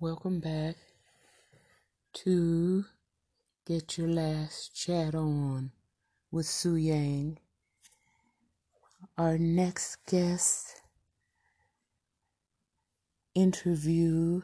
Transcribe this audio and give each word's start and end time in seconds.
Welcome 0.00 0.38
back 0.38 0.76
to 2.12 2.84
Get 3.66 3.98
Your 3.98 4.06
Last 4.06 4.72
Chat 4.72 5.12
On 5.16 5.72
with 6.30 6.46
Su 6.46 6.76
Yang. 6.76 7.38
Our 9.16 9.38
next 9.38 9.96
guest 10.06 10.82
interview 13.34 14.42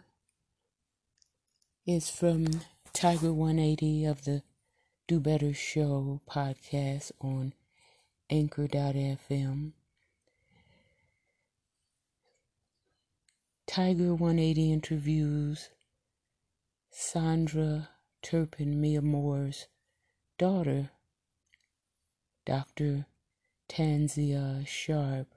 is 1.86 2.10
from 2.10 2.48
Tiger 2.92 3.32
180 3.32 4.06
of 4.06 4.24
the 4.24 4.42
Do 5.06 5.20
Better 5.20 5.54
Show 5.54 6.20
podcast 6.28 7.12
on 7.20 7.52
Anchor.fm. 8.28 9.70
Tiger 13.66 14.14
180 14.14 14.72
interviews 14.72 15.70
Sandra 16.90 17.88
Turpin, 18.22 18.78
Mia 18.78 19.00
Moore's 19.00 19.68
daughter, 20.38 20.90
Dr. 22.44 23.06
Tanzia 23.68 24.66
Sharp. 24.66 25.28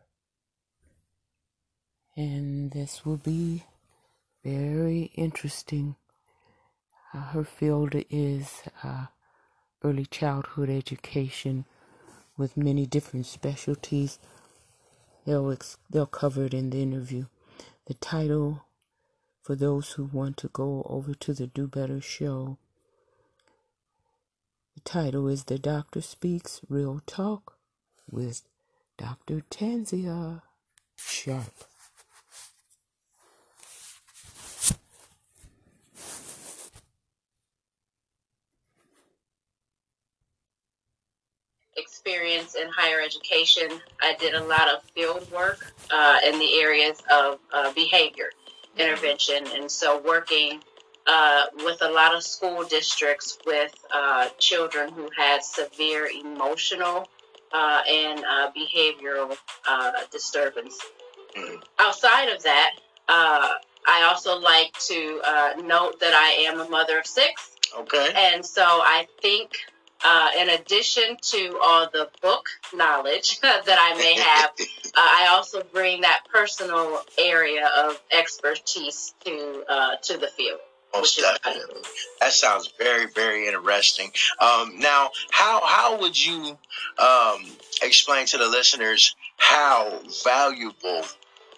And 2.17 2.71
this 2.71 3.05
will 3.05 3.17
be 3.17 3.63
very 4.43 5.11
interesting. 5.15 5.95
Uh, 7.13 7.21
her 7.31 7.45
field 7.45 7.95
is 8.09 8.61
uh, 8.83 9.05
early 9.83 10.05
childhood 10.05 10.69
education 10.69 11.63
with 12.35 12.57
many 12.57 12.85
different 12.85 13.25
specialties. 13.25 14.19
They'll, 15.25 15.49
ex- 15.51 15.77
they'll 15.89 16.05
cover 16.05 16.43
it 16.43 16.53
in 16.53 16.71
the 16.71 16.83
interview. 16.83 17.25
The 17.87 17.93
title, 17.93 18.65
for 19.41 19.55
those 19.55 19.93
who 19.93 20.03
want 20.03 20.35
to 20.37 20.49
go 20.49 20.85
over 20.89 21.13
to 21.13 21.33
the 21.33 21.47
Do 21.47 21.67
Better 21.67 22.01
show, 22.01 22.57
the 24.75 24.81
title 24.81 25.29
is 25.29 25.45
The 25.45 25.57
Doctor 25.57 26.01
Speaks 26.01 26.59
Real 26.67 27.01
Talk 27.05 27.57
with 28.11 28.41
Dr. 28.97 29.41
Tanzia 29.49 30.41
Sharp. 30.97 31.53
Experience 42.17 42.55
in 42.55 42.67
higher 42.69 42.99
education. 42.99 43.69
I 44.01 44.15
did 44.15 44.33
a 44.33 44.43
lot 44.43 44.67
of 44.69 44.81
field 44.95 45.31
work 45.31 45.73
uh, 45.91 46.17
in 46.25 46.39
the 46.39 46.59
areas 46.59 47.01
of 47.11 47.39
uh, 47.53 47.71
behavior 47.73 48.29
intervention, 48.77 49.45
and 49.55 49.69
so 49.69 50.01
working 50.01 50.61
uh, 51.05 51.45
with 51.57 51.81
a 51.81 51.89
lot 51.89 52.15
of 52.15 52.23
school 52.23 52.63
districts 52.63 53.37
with 53.45 53.73
uh, 53.93 54.29
children 54.39 54.91
who 54.91 55.09
had 55.15 55.43
severe 55.43 56.07
emotional 56.07 57.07
uh, 57.53 57.81
and 57.87 58.23
uh, 58.25 58.51
behavioral 58.51 59.35
disturbance. 60.11 60.79
Mm-hmm. 61.37 61.55
Outside 61.79 62.29
of 62.29 62.43
that, 62.43 62.71
I 63.07 64.09
also 64.09 64.39
like 64.39 64.73
to 64.87 65.21
note 65.63 65.99
that 65.99 66.13
I 66.13 66.47
am 66.49 66.59
a 66.59 66.69
mother 66.69 66.99
of 66.99 67.05
six. 67.05 67.51
Okay. 67.77 68.09
And 68.15 68.45
so 68.45 68.63
I 68.63 69.07
think 69.21 69.51
uh, 70.05 70.29
in 70.39 70.49
addition 70.49 71.17
to 71.21 71.59
all 71.61 71.89
the 71.91 72.09
book 72.21 72.47
knowledge 72.73 73.39
that 73.41 73.63
I 73.67 73.97
may 73.97 74.13
have, 74.15 74.51
uh, 74.59 74.91
I 74.95 75.27
also 75.31 75.63
bring 75.63 76.01
that 76.01 76.21
personal 76.31 77.01
area 77.17 77.69
of 77.85 78.01
expertise 78.11 79.13
to 79.25 79.63
uh, 79.67 79.95
to 80.03 80.17
the 80.17 80.27
field. 80.27 80.59
Most 80.93 81.17
definitely. 81.19 81.81
That 82.21 82.31
sounds 82.31 82.73
very, 82.77 83.07
very 83.07 83.47
interesting. 83.47 84.09
Um, 84.39 84.79
now, 84.79 85.11
how 85.31 85.61
how 85.65 85.99
would 85.99 86.23
you 86.23 86.57
um, 86.97 87.45
explain 87.81 88.25
to 88.27 88.37
the 88.37 88.47
listeners 88.47 89.15
how 89.37 89.99
valuable 90.23 91.03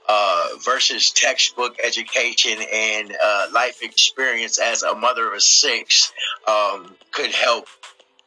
uh, 0.09 0.47
versus 0.65 1.11
textbook 1.11 1.77
education 1.83 2.57
and 2.73 3.15
uh, 3.23 3.47
life 3.53 3.83
experience 3.83 4.57
as 4.57 4.81
a 4.81 4.95
mother 4.95 5.31
of 5.33 5.41
six 5.41 6.11
um, 6.47 6.95
could 7.11 7.31
help 7.31 7.67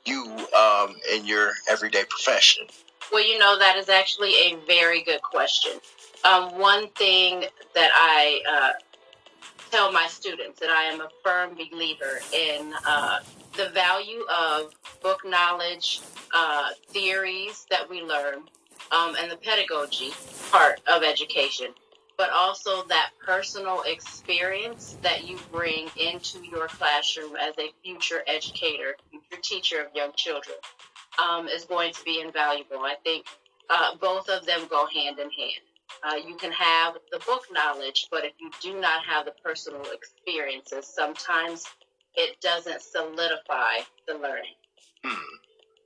you 0.05 0.25
um, 0.57 0.97
in 1.13 1.27
your 1.27 1.53
everyday 1.69 2.05
profession? 2.09 2.67
Well, 3.13 3.27
you 3.27 3.39
know, 3.39 3.59
that 3.59 3.77
is 3.77 3.89
actually 3.89 4.31
a 4.31 4.57
very 4.67 5.03
good 5.03 5.23
question. 5.23 5.73
Um, 6.25 6.59
one 6.59 6.89
thing 6.91 7.45
that 7.75 7.91
I 7.95 8.41
uh, 8.49 8.73
tell 9.71 9.93
my 9.93 10.07
students 10.09 10.61
that 10.61 10.71
I 10.71 10.85
am 10.85 11.01
a 11.01 11.09
firm 11.23 11.55
believer 11.55 12.21
in 12.33 12.73
uh, 12.87 13.21
the 13.57 13.69
value 13.71 14.23
of 14.31 14.73
book 15.03 15.21
knowledge, 15.25 16.01
uh, 16.35 16.71
theories 16.89 17.67
that 17.71 17.89
we 17.89 18.03
learn, 18.03 18.45
um, 18.93 19.17
and 19.21 19.31
the 19.31 19.37
pedagogy 19.37 20.13
part 20.51 20.81
of 20.87 21.03
education 21.03 21.69
but 22.17 22.31
also 22.31 22.85
that 22.89 23.11
personal 23.25 23.83
experience 23.87 24.97
that 25.03 25.25
you 25.25 25.39
bring 25.51 25.89
into 26.01 26.45
your 26.45 26.69
classroom 26.69 27.37
as 27.37 27.55
a 27.59 27.73
future 27.83 28.23
educator, 28.27 28.97
future 29.11 29.43
teacher 29.43 29.81
of 29.83 29.95
young 29.95 30.13
children, 30.17 30.57
um, 31.23 31.49
is 31.49 31.65
going 31.65 31.93
to 31.93 32.05
be 32.05 32.21
invaluable. 32.21 32.81
I 32.81 32.97
think 33.05 33.27
uh, 33.71 33.97
both 34.01 34.29
of 34.29 34.47
them 34.47 34.63
go 34.69 34.87
hand 34.87 35.19
in 35.19 35.31
hand. 35.31 35.63
Uh, 36.05 36.17
you 36.17 36.37
can 36.37 36.53
have 36.53 36.95
the 37.13 37.19
book 37.21 37.43
knowledge, 37.53 38.09
but 38.11 38.25
if 38.25 38.33
you 38.41 38.51
do 38.61 38.81
not 38.81 39.05
have 39.05 39.25
the 39.25 39.33
personal 39.45 39.83
experiences, 39.93 40.87
sometimes 40.87 41.65
it 42.15 42.41
doesn't 42.41 42.81
solidify 42.83 43.79
the 44.07 44.15
learning. 44.15 44.55
Hmm. 45.05 45.15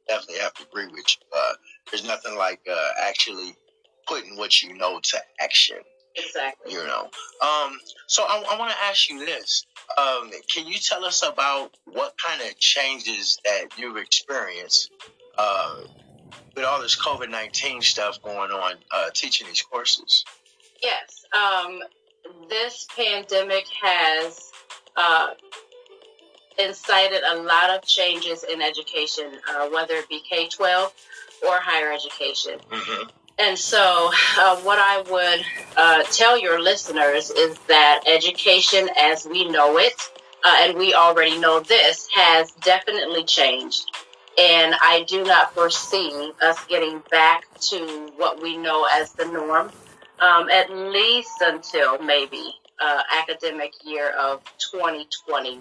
Definitely 0.08 0.38
have 0.40 0.54
to 0.54 0.62
agree 0.64 0.86
with 0.86 0.96
you. 0.96 1.26
Uh, 1.36 1.52
there's 1.90 2.06
nothing 2.06 2.36
like 2.36 2.60
uh, 2.70 2.88
actually 3.00 3.56
putting 4.06 4.36
what 4.36 4.62
you 4.62 4.76
know 4.76 5.00
to 5.02 5.18
action. 5.40 5.78
Exactly. 6.16 6.72
You 6.72 6.84
know. 6.84 7.02
Um, 7.42 7.78
so 8.06 8.22
I, 8.22 8.44
I 8.50 8.58
want 8.58 8.70
to 8.70 8.76
ask 8.84 9.10
you 9.10 9.24
this. 9.24 9.66
Um, 9.98 10.30
can 10.52 10.66
you 10.66 10.78
tell 10.78 11.04
us 11.04 11.22
about 11.22 11.76
what 11.84 12.14
kind 12.18 12.40
of 12.42 12.58
changes 12.58 13.38
that 13.44 13.68
you've 13.76 13.96
experienced 13.96 14.90
uh, 15.38 15.82
with 16.54 16.64
all 16.64 16.80
this 16.80 17.00
COVID 17.00 17.30
19 17.30 17.82
stuff 17.82 18.20
going 18.22 18.50
on, 18.50 18.74
uh, 18.90 19.10
teaching 19.14 19.46
these 19.46 19.62
courses? 19.62 20.24
Yes. 20.82 21.24
Um, 21.34 21.80
this 22.48 22.86
pandemic 22.96 23.66
has 23.82 24.50
uh, 24.96 25.28
incited 26.58 27.22
a 27.22 27.42
lot 27.42 27.70
of 27.70 27.82
changes 27.82 28.44
in 28.44 28.62
education, 28.62 29.30
uh, 29.48 29.68
whether 29.68 29.94
it 29.94 30.08
be 30.08 30.20
K 30.28 30.48
12 30.48 30.92
or 31.46 31.58
higher 31.60 31.92
education. 31.92 32.58
Mm-hmm. 32.70 33.08
And 33.38 33.58
so, 33.58 34.10
uh, 34.38 34.56
what 34.60 34.78
I 34.78 35.02
would 35.10 35.44
uh, 35.76 36.02
tell 36.04 36.38
your 36.38 36.60
listeners 36.60 37.30
is 37.30 37.58
that 37.68 38.00
education 38.06 38.88
as 38.98 39.26
we 39.26 39.46
know 39.48 39.76
it, 39.76 39.92
uh, 40.42 40.56
and 40.60 40.78
we 40.78 40.94
already 40.94 41.38
know 41.38 41.60
this, 41.60 42.08
has 42.14 42.52
definitely 42.52 43.24
changed. 43.24 43.84
And 44.38 44.74
I 44.80 45.04
do 45.06 45.22
not 45.22 45.52
foresee 45.54 46.32
us 46.40 46.64
getting 46.66 47.02
back 47.10 47.44
to 47.60 48.10
what 48.16 48.42
we 48.42 48.56
know 48.56 48.86
as 48.90 49.12
the 49.12 49.26
norm, 49.26 49.70
um, 50.20 50.48
at 50.48 50.70
least 50.70 51.42
until 51.42 51.98
maybe 51.98 52.54
uh, 52.80 53.02
academic 53.18 53.72
year 53.84 54.10
of 54.18 54.42
2021. 54.58 55.60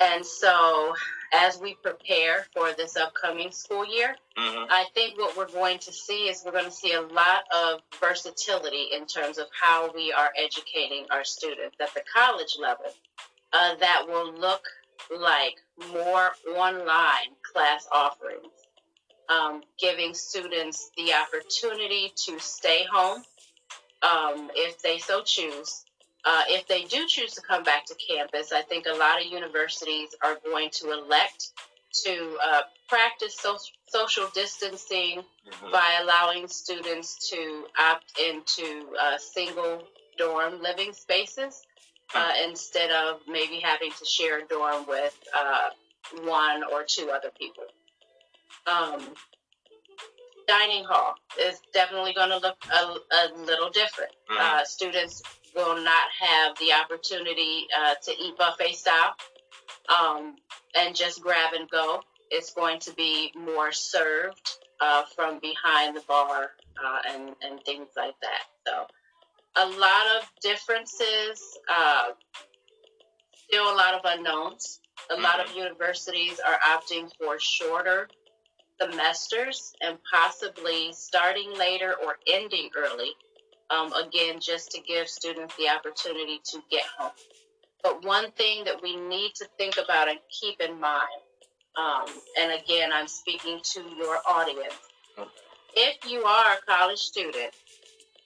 And 0.00 0.24
so, 0.24 0.94
as 1.32 1.60
we 1.60 1.74
prepare 1.74 2.46
for 2.52 2.72
this 2.76 2.96
upcoming 2.96 3.52
school 3.52 3.84
year, 3.86 4.16
mm-hmm. 4.36 4.64
I 4.70 4.86
think 4.94 5.18
what 5.18 5.36
we're 5.36 5.48
going 5.50 5.78
to 5.78 5.92
see 5.92 6.28
is 6.28 6.42
we're 6.44 6.52
going 6.52 6.64
to 6.64 6.70
see 6.70 6.92
a 6.92 7.00
lot 7.00 7.42
of 7.54 7.80
versatility 8.00 8.88
in 8.96 9.06
terms 9.06 9.38
of 9.38 9.46
how 9.60 9.92
we 9.94 10.12
are 10.12 10.30
educating 10.36 11.06
our 11.10 11.24
students 11.24 11.76
at 11.80 11.94
the 11.94 12.02
college 12.14 12.56
level. 12.60 12.86
Uh, 13.52 13.74
that 13.76 14.04
will 14.08 14.32
look 14.32 14.62
like 15.10 15.56
more 15.92 16.30
online 16.56 17.34
class 17.52 17.86
offerings, 17.92 18.52
um, 19.28 19.62
giving 19.78 20.14
students 20.14 20.90
the 20.96 21.12
opportunity 21.14 22.12
to 22.16 22.38
stay 22.38 22.84
home 22.92 23.22
um, 24.02 24.50
if 24.54 24.80
they 24.82 24.98
so 24.98 25.22
choose, 25.22 25.84
uh, 26.24 26.42
if 26.48 26.66
they 26.68 26.84
do 26.84 27.06
choose 27.06 27.32
to 27.32 27.40
come 27.40 27.62
back 27.62 27.86
to 27.86 27.94
campus, 27.94 28.52
I 28.52 28.62
think 28.62 28.86
a 28.86 28.96
lot 28.96 29.20
of 29.20 29.26
universities 29.26 30.14
are 30.22 30.36
going 30.44 30.70
to 30.70 30.92
elect 30.92 31.52
to 32.04 32.38
uh, 32.44 32.62
practice 32.88 33.36
so- 33.36 33.58
social 33.88 34.26
distancing 34.34 35.22
mm-hmm. 35.22 35.72
by 35.72 35.98
allowing 36.02 36.46
students 36.48 37.30
to 37.30 37.66
opt 37.78 38.18
into 38.18 38.86
uh, 39.00 39.18
single 39.18 39.82
dorm 40.18 40.62
living 40.62 40.92
spaces 40.92 41.62
uh, 42.14 42.32
instead 42.46 42.90
of 42.90 43.20
maybe 43.26 43.60
having 43.60 43.90
to 43.90 44.04
share 44.04 44.40
a 44.40 44.46
dorm 44.46 44.86
with 44.86 45.18
uh, 45.36 45.70
one 46.24 46.62
or 46.72 46.84
two 46.84 47.10
other 47.10 47.30
people. 47.38 47.64
Um, 48.66 49.00
dining 50.46 50.84
hall 50.84 51.14
is 51.40 51.60
definitely 51.72 52.12
going 52.12 52.30
to 52.30 52.38
look 52.38 52.56
a, 52.72 52.96
a 53.14 53.22
little 53.46 53.70
different. 53.70 54.10
Mm-hmm. 54.30 54.38
Uh, 54.40 54.64
students 54.64 55.22
will 55.54 55.82
not 55.82 56.08
have 56.18 56.56
the 56.58 56.72
opportunity 56.72 57.66
uh, 57.78 57.94
to 58.02 58.12
eat 58.12 58.36
buffet 58.38 58.74
style 58.74 59.14
um, 59.88 60.36
and 60.78 60.94
just 60.94 61.22
grab 61.22 61.52
and 61.54 61.68
go. 61.70 62.00
It's 62.30 62.54
going 62.54 62.78
to 62.80 62.92
be 62.94 63.32
more 63.36 63.72
served 63.72 64.58
uh, 64.80 65.04
from 65.16 65.40
behind 65.40 65.96
the 65.96 66.02
bar 66.02 66.50
uh, 66.84 66.98
and, 67.08 67.34
and 67.42 67.60
things 67.64 67.88
like 67.96 68.14
that. 68.22 68.42
So, 68.66 68.86
a 69.56 69.66
lot 69.66 70.06
of 70.16 70.30
differences, 70.40 71.58
uh, 71.68 72.10
still 73.48 73.64
a 73.64 73.74
lot 73.74 73.94
of 73.94 74.00
unknowns. 74.04 74.80
A 75.10 75.20
lot 75.20 75.44
of 75.44 75.56
universities 75.56 76.40
are 76.46 76.58
opting 76.76 77.10
for 77.18 77.40
shorter 77.40 78.08
semesters 78.80 79.72
and 79.82 79.98
possibly 80.12 80.92
starting 80.92 81.52
later 81.58 81.94
or 82.04 82.16
ending 82.26 82.70
early. 82.76 83.10
Um, 83.70 83.92
again, 83.92 84.40
just 84.40 84.72
to 84.72 84.80
give 84.80 85.08
students 85.08 85.54
the 85.56 85.68
opportunity 85.68 86.40
to 86.46 86.62
get 86.70 86.82
home. 86.98 87.12
But 87.82 88.04
one 88.04 88.32
thing 88.32 88.64
that 88.64 88.82
we 88.82 88.96
need 88.96 89.32
to 89.36 89.46
think 89.58 89.76
about 89.82 90.08
and 90.08 90.18
keep 90.28 90.60
in 90.60 90.80
mind, 90.80 91.22
um, 91.78 92.06
and 92.38 92.60
again, 92.60 92.90
I'm 92.92 93.06
speaking 93.06 93.60
to 93.62 93.82
your 93.96 94.18
audience. 94.28 94.74
If 95.74 96.10
you 96.10 96.24
are 96.24 96.54
a 96.54 96.66
college 96.66 96.98
student, 96.98 97.52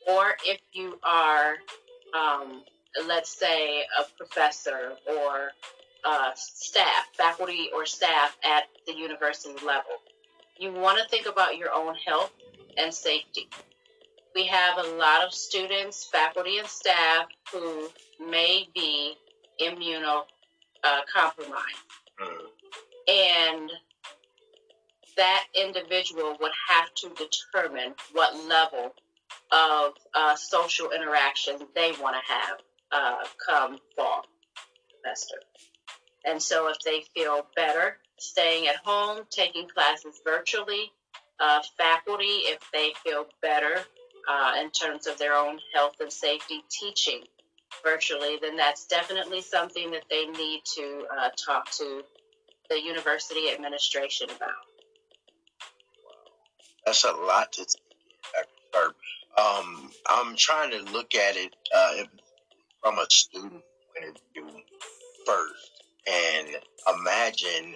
or 0.08 0.35
if 0.44 0.61
you 0.73 0.99
are, 1.02 1.56
um, 2.17 2.62
let's 3.06 3.38
say, 3.38 3.82
a 3.82 4.05
professor 4.17 4.93
or 5.06 5.52
uh, 6.05 6.31
staff, 6.35 7.08
faculty 7.12 7.69
or 7.75 7.87
staff 7.87 8.37
at 8.44 8.64
the 8.87 8.94
university 8.94 9.55
level, 9.64 9.93
you 10.58 10.73
want 10.73 10.99
to 10.99 11.08
think 11.08 11.26
about 11.26 11.56
your 11.56 11.73
own 11.73 11.94
health 12.06 12.32
and 12.76 12.93
safety. 12.93 13.49
We 14.35 14.47
have 14.47 14.79
a 14.79 14.97
lot 14.97 15.25
of 15.25 15.33
students, 15.33 16.05
faculty, 16.11 16.59
and 16.59 16.67
staff 16.67 17.27
who 17.53 17.89
may 18.21 18.67
be 18.75 19.15
immunocompromised. 19.61 20.25
Uh, 22.21 22.27
and 23.09 23.71
that 25.17 25.45
individual 25.55 26.37
would 26.41 26.53
have 26.69 26.93
to 26.95 27.11
determine 27.11 27.95
what 28.13 28.35
level 28.49 28.93
of 29.53 29.93
uh, 30.15 30.35
social 30.35 30.91
interaction 30.91 31.57
they 31.75 31.93
want 32.01 32.17
to 32.17 32.33
have 32.33 32.59
uh, 32.91 33.25
come 33.47 33.79
fall 33.97 34.25
semester. 34.97 35.37
And 36.25 36.43
so 36.43 36.69
if 36.69 36.79
they 36.85 37.05
feel 37.15 37.47
better 37.55 37.99
staying 38.19 38.67
at 38.67 38.77
home, 38.85 39.23
taking 39.31 39.69
classes 39.69 40.21
virtually, 40.25 40.91
uh, 41.39 41.61
faculty, 41.77 42.25
if 42.25 42.59
they 42.73 42.93
feel 43.05 43.27
better 43.43 43.81
uh, 44.29 44.53
in 44.62 44.71
terms 44.71 45.06
of 45.06 45.19
their 45.19 45.35
own 45.35 45.59
health 45.75 45.97
and 46.00 46.12
safety, 46.12 46.65
teaching 46.71 47.23
virtually, 47.82 48.38
then 48.41 48.56
that's 48.56 48.87
definitely 48.87 49.43
something 49.43 49.91
that 49.91 50.05
they 50.11 50.26
need 50.26 50.62
to 50.65 51.06
uh, 51.17 51.31
talk 51.31 51.71
to 51.73 52.03
the 52.71 52.81
university 52.81 53.50
administration 53.53 54.29
about. 54.31 54.50
That's 56.87 57.05
a 57.05 57.12
lot 57.12 57.53
to 57.53 57.65
take 57.65 58.82
Um, 59.37 59.91
I'm 60.06 60.37
trying 60.37 60.71
to 60.71 60.93
look 60.93 61.15
at 61.15 61.37
it 61.37 61.55
uh, 61.75 62.05
from 62.82 62.99
a 62.99 63.06
student 63.09 63.62
point 63.94 64.11
of 64.11 64.23
view 64.32 64.62
first 65.26 65.75
and 66.06 66.49
imagine 66.99 67.75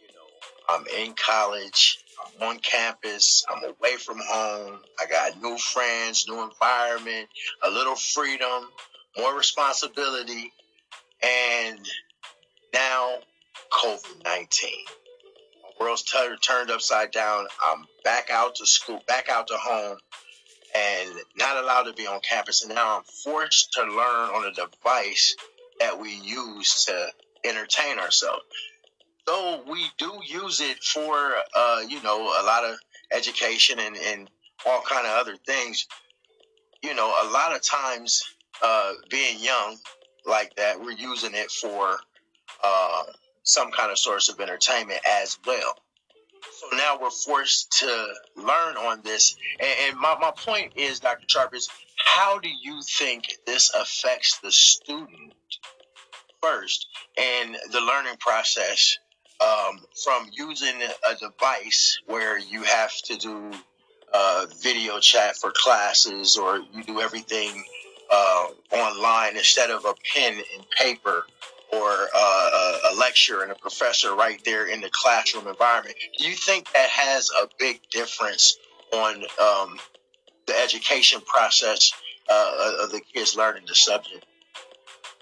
you 0.00 0.08
know, 0.14 0.26
I'm 0.68 0.86
in 0.86 1.14
college. 1.14 1.99
On 2.40 2.58
campus. 2.58 3.44
I'm 3.48 3.62
away 3.64 3.96
from 3.96 4.18
home. 4.18 4.78
I 4.98 5.06
got 5.06 5.42
new 5.42 5.58
friends, 5.58 6.26
new 6.26 6.42
environment, 6.42 7.28
a 7.62 7.70
little 7.70 7.94
freedom, 7.94 8.68
more 9.18 9.36
responsibility, 9.36 10.52
and 11.22 11.78
now 12.72 13.16
COVID 13.70 14.24
19. 14.24 14.70
My 15.62 15.84
world's 15.84 16.02
t- 16.02 16.36
turned 16.40 16.70
upside 16.70 17.10
down. 17.10 17.46
I'm 17.62 17.86
back 18.04 18.30
out 18.30 18.56
to 18.56 18.66
school, 18.66 19.02
back 19.06 19.28
out 19.28 19.48
to 19.48 19.58
home, 19.58 19.98
and 20.74 21.10
not 21.36 21.62
allowed 21.62 21.84
to 21.84 21.92
be 21.92 22.06
on 22.06 22.20
campus. 22.20 22.64
And 22.64 22.74
now 22.74 22.98
I'm 22.98 23.04
forced 23.04 23.72
to 23.74 23.82
learn 23.82 24.30
on 24.30 24.46
a 24.46 24.52
device 24.52 25.36
that 25.78 26.00
we 26.00 26.14
use 26.14 26.86
to 26.86 27.08
entertain 27.44 27.98
ourselves 27.98 28.44
though 29.26 29.62
we 29.68 29.84
do 29.98 30.20
use 30.24 30.60
it 30.60 30.82
for 30.82 31.34
uh, 31.54 31.80
you 31.88 32.02
know 32.02 32.22
a 32.22 32.44
lot 32.44 32.64
of 32.64 32.76
education 33.12 33.78
and, 33.78 33.96
and 33.96 34.30
all 34.66 34.82
kind 34.82 35.06
of 35.06 35.12
other 35.12 35.36
things 35.46 35.86
you 36.82 36.94
know 36.94 37.08
a 37.24 37.30
lot 37.30 37.54
of 37.54 37.62
times 37.62 38.22
uh, 38.62 38.92
being 39.10 39.38
young 39.40 39.76
like 40.26 40.54
that 40.56 40.80
we're 40.80 40.92
using 40.92 41.34
it 41.34 41.50
for 41.50 41.96
uh, 42.62 43.02
some 43.42 43.70
kind 43.70 43.90
of 43.90 43.98
source 43.98 44.28
of 44.28 44.38
entertainment 44.40 45.00
as 45.08 45.38
well. 45.46 45.74
So 46.52 46.76
now 46.76 46.98
we're 47.00 47.10
forced 47.10 47.78
to 47.80 48.14
learn 48.36 48.76
on 48.76 49.00
this. 49.02 49.36
And, 49.58 49.70
and 49.88 49.98
my, 49.98 50.16
my 50.20 50.32
point 50.36 50.72
is 50.76 51.00
dr 51.00 51.24
sharp 51.26 51.54
is 51.54 51.68
how 52.04 52.38
do 52.38 52.48
you 52.48 52.80
think 52.82 53.24
this 53.46 53.72
affects 53.74 54.38
the 54.38 54.52
student 54.52 55.34
first 56.42 56.86
and 57.18 57.56
the 57.72 57.80
learning 57.80 58.16
process 58.18 58.98
um, 59.40 59.80
from 60.04 60.28
using 60.32 60.74
a 61.08 61.14
device 61.14 62.00
where 62.06 62.38
you 62.38 62.62
have 62.62 62.94
to 63.04 63.16
do 63.16 63.50
uh, 64.12 64.46
video 64.60 64.98
chat 64.98 65.36
for 65.36 65.52
classes 65.54 66.36
or 66.36 66.58
you 66.58 66.82
do 66.84 67.00
everything 67.00 67.64
uh, 68.10 68.46
online 68.72 69.36
instead 69.36 69.70
of 69.70 69.84
a 69.84 69.94
pen 70.14 70.34
and 70.34 70.70
paper 70.70 71.24
or 71.72 72.08
uh, 72.14 72.78
a 72.90 72.94
lecture 72.96 73.42
and 73.42 73.52
a 73.52 73.54
professor 73.54 74.14
right 74.14 74.40
there 74.44 74.66
in 74.66 74.80
the 74.80 74.90
classroom 74.92 75.46
environment. 75.46 75.96
Do 76.18 76.28
you 76.28 76.34
think 76.34 76.70
that 76.72 76.88
has 76.90 77.30
a 77.30 77.48
big 77.58 77.80
difference 77.90 78.58
on 78.92 79.22
um, 79.40 79.78
the 80.46 80.58
education 80.60 81.20
process 81.20 81.92
uh, 82.28 82.82
of 82.82 82.90
the 82.90 83.00
kids 83.00 83.36
learning 83.36 83.64
the 83.68 83.74
subject? 83.74 84.26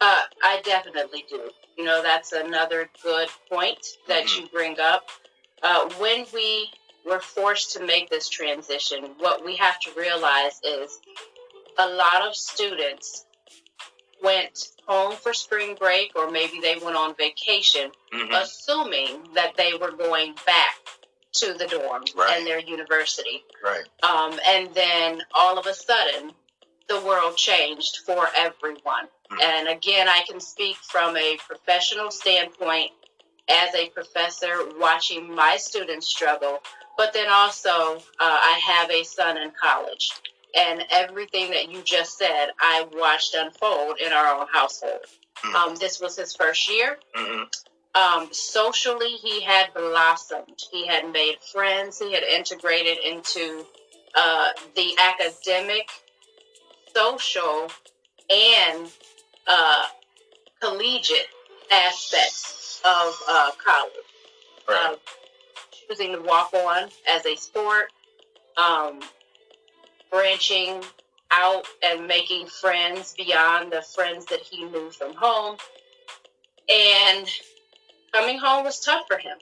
Uh, 0.01 0.23
I 0.43 0.61
definitely 0.65 1.25
do. 1.29 1.51
You 1.77 1.85
know, 1.85 2.03
that's 2.03 2.33
another 2.33 2.89
good 3.03 3.29
point 3.51 3.87
that 4.07 4.27
mm-hmm. 4.27 4.43
you 4.43 4.49
bring 4.49 4.81
up. 4.81 5.09
Uh, 5.63 5.89
when 5.99 6.25
we 6.33 6.71
were 7.05 7.21
forced 7.21 7.73
to 7.75 7.85
make 7.85 8.11
this 8.11 8.29
transition, 8.29 9.05
what 9.19 9.45
we 9.45 9.57
have 9.57 9.79
to 9.81 9.91
realize 9.97 10.61
is 10.65 10.99
a 11.79 11.89
lot 11.89 12.23
of 12.27 12.35
students 12.35 13.25
went 14.23 14.69
home 14.87 15.15
for 15.15 15.33
spring 15.33 15.77
break 15.79 16.13
or 16.17 16.31
maybe 16.31 16.61
they 16.61 16.77
went 16.83 16.97
on 16.97 17.15
vacation, 17.15 17.91
mm-hmm. 18.13 18.33
assuming 18.33 19.29
that 19.35 19.57
they 19.57 19.73
were 19.81 19.93
going 19.93 20.35
back 20.47 20.75
to 21.33 21.55
the 21.55 21.67
dorm 21.67 22.03
right. 22.17 22.37
and 22.37 22.47
their 22.47 22.59
university. 22.59 23.45
Right. 23.63 23.85
Um, 24.03 24.39
and 24.47 24.75
then 24.75 25.23
all 25.35 25.59
of 25.59 25.67
a 25.67 25.75
sudden, 25.75 26.33
the 26.89 27.01
world 27.01 27.37
changed 27.37 27.99
for 28.07 28.29
everyone. 28.37 29.07
Mm-hmm. 29.31 29.41
And 29.43 29.69
again, 29.69 30.09
I 30.09 30.23
can 30.29 30.41
speak 30.41 30.77
from 30.77 31.17
a 31.17 31.37
professional 31.47 32.11
standpoint 32.11 32.93
as 33.49 33.75
a 33.75 33.89
professor 33.91 34.57
watching 34.79 35.35
my 35.35 35.57
students 35.59 36.09
struggle, 36.09 36.59
but 36.97 37.13
then 37.13 37.29
also 37.31 37.97
uh, 37.97 38.01
I 38.21 38.61
have 38.65 38.91
a 38.91 39.03
son 39.05 39.37
in 39.39 39.53
college. 39.61 40.11
And 40.57 40.85
everything 40.91 41.51
that 41.51 41.71
you 41.71 41.83
just 41.83 42.19
said, 42.19 42.49
I 42.59 42.87
watched 42.93 43.35
unfold 43.35 43.99
in 44.05 44.13
our 44.13 44.41
own 44.41 44.47
household. 44.53 45.01
Mm-hmm. 45.45 45.57
Um, 45.57 45.77
this 45.77 46.01
was 46.01 46.17
his 46.17 46.35
first 46.35 46.71
year. 46.71 46.99
Mm-hmm. 47.17 47.43
Um, 47.95 48.29
socially, 48.33 49.11
he 49.23 49.43
had 49.43 49.75
blossomed. 49.75 50.63
He 50.71 50.87
had 50.87 51.11
made 51.13 51.37
friends. 51.53 51.99
He 51.99 52.13
had 52.13 52.23
integrated 52.23 52.99
into 52.99 53.65
uh, 54.15 54.49
the 54.75 54.97
academic 55.03 55.89
social 56.95 57.69
and 58.31 58.89
uh, 59.47 59.85
collegiate 60.61 61.29
aspects 61.73 62.81
of 62.85 63.15
uh, 63.29 63.51
college. 63.65 63.93
Right. 64.69 64.93
Uh, 64.93 64.97
choosing 65.89 66.13
to 66.13 66.21
walk 66.21 66.53
on 66.53 66.89
as 67.09 67.25
a 67.25 67.37
sport, 67.37 67.91
um, 68.57 69.01
branching 70.11 70.83
out 71.31 71.67
and 71.83 72.07
making 72.07 72.47
friends 72.47 73.15
beyond 73.17 73.73
the 73.73 73.83
friends 73.83 74.27
that 74.27 74.41
he 74.41 74.65
knew 74.65 74.91
from 74.91 75.15
home. 75.15 75.57
And 76.69 77.27
coming 78.13 78.39
home 78.39 78.65
was 78.65 78.81
tough 78.81 79.07
for 79.09 79.17
him. 79.19 79.39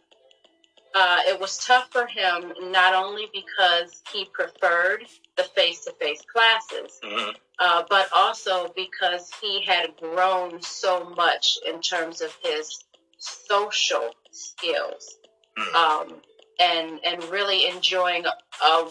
Uh, 0.98 1.18
it 1.26 1.38
was 1.38 1.58
tough 1.58 1.88
for 1.92 2.06
him 2.06 2.54
not 2.72 2.94
only 2.94 3.26
because 3.30 4.02
he 4.14 4.24
preferred 4.32 5.04
the 5.36 5.42
face 5.42 5.84
to 5.84 5.92
face 6.00 6.22
classes, 6.22 6.98
mm-hmm. 7.04 7.32
uh, 7.58 7.82
but 7.90 8.08
also 8.16 8.72
because 8.74 9.30
he 9.42 9.62
had 9.62 9.94
grown 10.00 10.62
so 10.62 11.04
much 11.14 11.58
in 11.68 11.82
terms 11.82 12.22
of 12.22 12.34
his 12.42 12.82
social 13.18 14.08
skills 14.30 15.18
mm-hmm. 15.58 15.76
um, 15.76 16.18
and, 16.58 16.98
and 17.04 17.22
really 17.24 17.68
enjoying 17.68 18.24
a, 18.64 18.84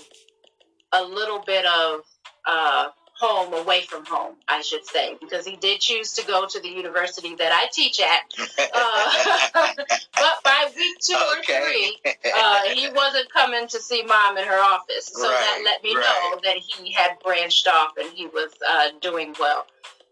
a 0.92 1.04
little 1.04 1.40
bit 1.40 1.66
of 1.66 2.02
uh, 2.48 2.90
home 3.17 3.53
away 3.53 3.81
from 3.81 4.05
home, 4.05 4.36
I 4.48 4.62
should 4.62 4.86
say, 4.86 5.15
because 5.19 5.45
he 5.45 5.55
did 5.55 5.79
choose 5.79 6.13
to 6.13 6.27
go 6.27 6.45
to 6.45 6.60
the 6.60 6.67
university 6.67 7.34
that 7.36 7.51
I 7.51 7.67
teach 7.72 8.01
at. 8.01 8.22
Uh, 8.60 9.74
but 10.13 10.43
by 10.43 10.69
week 10.75 10.98
two 11.00 11.17
okay. 11.39 11.57
or 11.57 11.63
three, 11.63 11.98
uh, 12.05 12.63
he 12.74 12.89
wasn't 12.89 13.31
coming 13.31 13.67
to 13.69 13.79
see 13.79 14.03
mom 14.03 14.38
in 14.38 14.45
her 14.45 14.60
office. 14.60 15.12
So 15.13 15.24
right, 15.24 15.31
that 15.31 15.62
let 15.63 15.84
me 15.84 15.95
right. 15.95 16.03
know 16.34 16.39
that 16.43 16.57
he 16.57 16.91
had 16.91 17.17
branched 17.24 17.67
off 17.67 17.93
and 17.98 18.12
he 18.13 18.27
was 18.27 18.51
uh, 18.67 18.89
doing 19.01 19.34
well. 19.39 19.65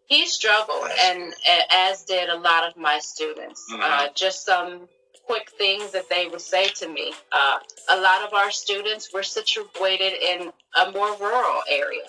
He 0.06 0.28
struggled, 0.28 0.88
and 1.06 1.34
as 1.72 2.04
did 2.04 2.30
a 2.30 2.38
lot 2.38 2.68
of 2.68 2.78
my 2.78 3.00
students. 3.00 3.66
Mm-hmm. 3.72 3.82
Uh, 3.84 4.08
just 4.14 4.46
some 4.46 4.88
quick 5.26 5.50
things 5.52 5.92
that 5.92 6.10
they 6.10 6.28
would 6.28 6.42
say 6.42 6.68
to 6.68 6.88
me. 6.88 7.14
Uh, 7.32 7.58
a 7.90 8.00
lot 8.00 8.24
of 8.28 8.34
our 8.34 8.52
students 8.52 9.14
were 9.14 9.24
situated 9.24 10.14
in 10.14 10.52
a 10.82 10.92
more 10.92 11.16
rural 11.18 11.62
area. 11.70 12.04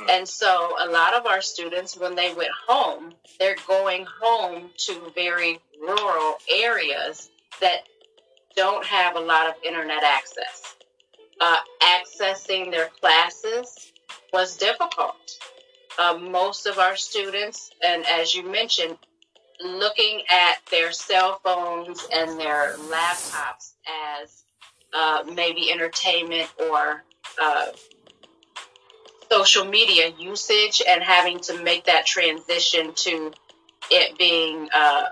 Hmm. 0.00 0.10
And 0.10 0.28
so 0.28 0.76
a 0.80 0.88
lot 0.90 1.14
of 1.14 1.26
our 1.26 1.40
students, 1.40 1.96
when 1.96 2.14
they 2.14 2.32
went 2.34 2.52
home, 2.66 3.14
they're 3.38 3.56
going 3.66 4.06
home 4.20 4.70
to 4.86 5.12
very 5.14 5.58
rural 5.80 6.34
areas 6.52 7.30
that 7.60 7.86
don't 8.56 8.84
have 8.84 9.16
a 9.16 9.20
lot 9.20 9.48
of 9.48 9.54
internet 9.64 10.02
access. 10.02 10.74
Uh, 11.40 11.56
accessing 11.82 12.70
their 12.70 12.88
classes 13.00 13.92
was 14.32 14.56
difficult. 14.56 15.38
Uh, 15.98 16.16
most 16.18 16.66
of 16.66 16.78
our 16.78 16.96
students, 16.96 17.70
and 17.86 18.04
as 18.06 18.34
you 18.34 18.42
mentioned, 18.42 18.96
looking 19.62 20.22
at 20.30 20.58
their 20.70 20.92
cell 20.92 21.40
phones 21.44 22.06
and 22.12 22.38
their 22.38 22.76
laptops 22.88 23.74
as 24.22 24.44
uh, 24.92 25.22
maybe 25.34 25.70
entertainment 25.70 26.48
or 26.68 27.04
uh, 27.40 27.66
social 29.30 29.64
media 29.64 30.12
usage 30.18 30.82
and 30.86 31.02
having 31.02 31.38
to 31.40 31.62
make 31.62 31.84
that 31.84 32.06
transition 32.06 32.92
to 32.94 33.32
it 33.90 34.18
being 34.18 34.68
uh, 34.74 35.04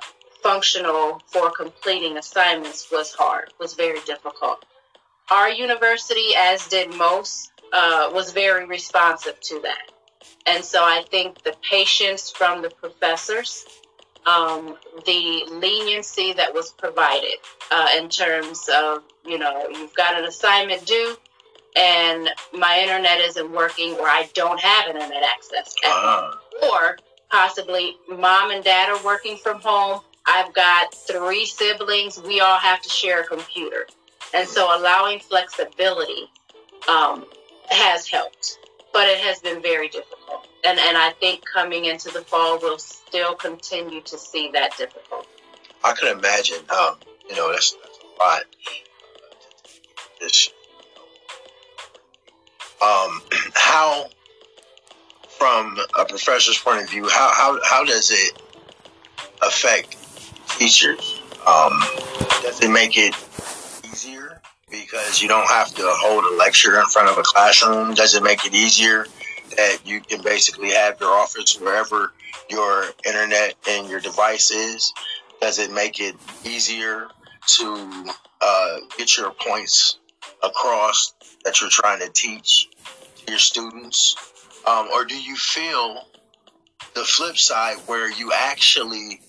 functional 0.43 1.21
for 1.27 1.51
completing 1.51 2.17
assignments 2.17 2.91
was 2.91 3.15
hard, 3.15 3.53
was 3.59 3.75
very 3.75 4.01
difficult. 4.07 4.65
Our 5.31 5.51
university, 5.51 6.35
as 6.37 6.67
did 6.69 6.95
most, 6.95 7.53
uh, 7.73 8.11
was 8.13 8.33
very 8.33 8.67
responsive 8.67 9.39
to 9.41 9.61
that. 9.63 9.93
And 10.47 10.65
so 10.65 10.83
I 10.83 11.05
think 11.11 11.43
the 11.43 11.55
patience 11.63 12.31
from 12.31 12.63
the 12.63 12.71
professors 12.71 13.67
um, 14.29 14.77
the 15.07 15.45
leniency 15.51 16.33
that 16.35 16.53
was 16.53 16.73
provided 16.73 17.37
uh, 17.71 17.89
in 17.97 18.09
terms 18.09 18.69
of, 18.69 19.03
you 19.25 19.39
know, 19.39 19.69
you've 19.71 19.95
got 19.95 20.19
an 20.19 20.25
assignment 20.25 20.85
due 20.85 21.17
and 21.77 22.31
my 22.53 22.81
internet 22.81 23.21
isn't 23.21 23.51
working 23.53 23.95
or 23.95 24.07
I 24.07 24.29
don't 24.35 24.61
have 24.61 24.87
internet 24.89 25.23
access 25.23 25.75
uh-huh. 25.85 26.37
Or 26.71 26.99
possibly 27.31 27.97
mom 28.09 28.51
and 28.51 28.65
dad 28.65 28.91
are 28.91 29.05
working 29.05 29.37
from 29.37 29.61
home. 29.61 30.01
I've 30.27 30.53
got 30.55 30.93
three 30.93 31.47
siblings. 31.47 32.21
We 32.21 32.41
all 32.41 32.59
have 32.59 32.83
to 32.83 32.89
share 32.89 33.21
a 33.21 33.27
computer. 33.27 33.87
And 34.35 34.47
so 34.49 34.77
allowing 34.77 35.21
flexibility 35.21 36.31
um, 36.89 37.25
has 37.69 38.07
helped, 38.09 38.59
but 38.93 39.09
it 39.09 39.19
has 39.19 39.39
been 39.41 39.63
very 39.63 39.89
difficult 39.89 40.49
and 40.65 40.79
and 40.79 40.97
I 40.97 41.11
think 41.21 41.45
coming 41.45 41.85
into 41.85 42.11
the 42.11 42.23
fall, 42.23 42.59
we'll 42.61 42.79
still 42.79 43.35
continue 43.35 44.01
to 44.03 44.19
see 44.19 44.51
that 44.53 44.77
difficulty. 44.77 45.29
I 45.85 45.93
can 45.93 46.17
imagine. 46.19 46.59
Um, 46.71 46.97
you 47.29 47.37
know, 47.37 47.51
that's, 47.53 47.73
that's 47.73 47.99
a 47.99 48.23
lot. 48.23 48.43
This, 50.21 50.51
um, 52.83 53.23
how, 53.55 54.07
from 55.39 55.77
a 55.99 56.05
professor's 56.05 56.59
point 56.59 56.83
of 56.83 56.91
view, 56.91 57.09
how 57.09 57.31
how 57.33 57.59
how 57.65 57.85
does 57.85 58.11
it 58.11 58.41
affect 59.43 59.97
teachers? 60.59 61.21
Um, 61.47 61.81
does 62.43 62.61
it 62.63 62.71
make 62.71 62.97
it 62.97 63.15
easier 63.85 64.41
because 64.71 65.23
you 65.23 65.29
don't 65.29 65.49
have 65.49 65.75
to 65.75 65.83
hold 65.85 66.25
a 66.25 66.37
lecture 66.37 66.79
in 66.79 66.87
front 66.87 67.09
of 67.09 67.19
a 67.19 67.23
classroom? 67.23 67.95
Does 67.95 68.15
it 68.15 68.23
make 68.23 68.45
it 68.45 68.55
easier 68.55 69.07
that 69.57 69.79
you 69.85 70.01
can 70.01 70.23
basically 70.23 70.71
have 70.71 71.01
your 71.01 71.11
office 71.11 71.59
wherever 71.61 72.13
your 72.51 72.87
internet 73.07 73.55
and 73.69 73.89
your 73.89 74.01
device 74.01 74.51
is? 74.51 74.93
Does 75.41 75.59
it 75.59 75.73
make 75.73 76.01
it 76.01 76.17
easier 76.45 77.09
to 77.47 78.13
uh, 78.41 78.77
get 78.97 79.17
your 79.17 79.31
points 79.31 79.99
across 80.43 81.15
that 81.45 81.61
you're 81.61 81.71
trying 81.71 82.01
to 82.01 82.09
teach 82.09 82.69
your 83.29 83.39
students? 83.39 84.17
Um, 84.67 84.89
or 84.93 85.05
do 85.05 85.19
you 85.21 85.37
feel 85.37 86.07
the 86.95 87.05
flip 87.05 87.37
side 87.39 87.77
where 87.87 88.11
you 88.11 88.33
actually 88.35 89.21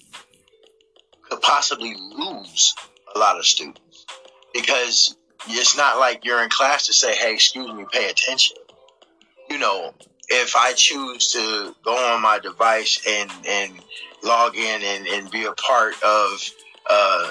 could 1.29 1.41
possibly 1.41 1.95
lose 1.95 2.75
a 3.15 3.19
lot 3.19 3.37
of 3.37 3.45
students? 3.45 4.05
Because 4.53 5.15
it's 5.47 5.77
not 5.77 5.99
like 5.99 6.25
you're 6.25 6.43
in 6.43 6.49
class 6.49 6.87
to 6.87 6.93
say, 6.93 7.15
hey, 7.15 7.33
excuse 7.33 7.71
me, 7.71 7.85
pay 7.91 8.09
attention. 8.09 8.57
You 9.49 9.57
know, 9.57 9.93
if 10.27 10.55
I 10.55 10.73
choose 10.73 11.31
to 11.33 11.75
go 11.83 11.95
on 11.95 12.21
my 12.21 12.39
device 12.39 13.01
and 13.07 13.31
and 13.47 13.71
log 14.23 14.55
in 14.55 14.81
and, 14.83 15.07
and 15.07 15.31
be 15.31 15.45
a 15.45 15.53
part 15.53 15.95
of 16.03 16.51
uh, 16.89 17.29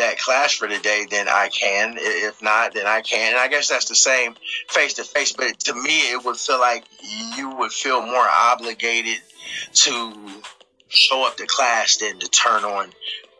that 0.00 0.18
class 0.18 0.52
for 0.52 0.66
the 0.66 0.78
day, 0.78 1.06
then 1.10 1.28
I 1.28 1.48
can. 1.48 1.94
If 1.96 2.42
not, 2.42 2.74
then 2.74 2.86
I 2.86 3.00
can. 3.02 3.32
And 3.32 3.38
I 3.38 3.48
guess 3.48 3.68
that's 3.68 3.88
the 3.88 3.94
same 3.94 4.34
face 4.68 4.94
to 4.94 5.04
face. 5.04 5.32
But 5.32 5.60
to 5.60 5.74
me, 5.74 6.12
it 6.12 6.24
would 6.24 6.36
feel 6.36 6.58
like 6.58 6.84
you 7.36 7.54
would 7.56 7.72
feel 7.72 8.04
more 8.04 8.26
obligated 8.28 9.18
to 9.72 10.14
show 10.88 11.26
up 11.26 11.36
to 11.36 11.46
class 11.46 11.98
than 11.98 12.18
to 12.18 12.28
turn 12.28 12.64
on 12.64 12.90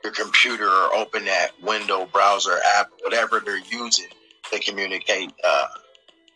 your 0.04 0.12
computer 0.12 0.68
or 0.68 0.94
open 0.94 1.24
that 1.24 1.50
window 1.62 2.06
browser 2.06 2.58
app, 2.76 2.90
whatever 3.02 3.40
they're 3.40 3.58
using 3.58 4.06
to 4.52 4.58
communicate 4.60 5.32
uh, 5.44 5.66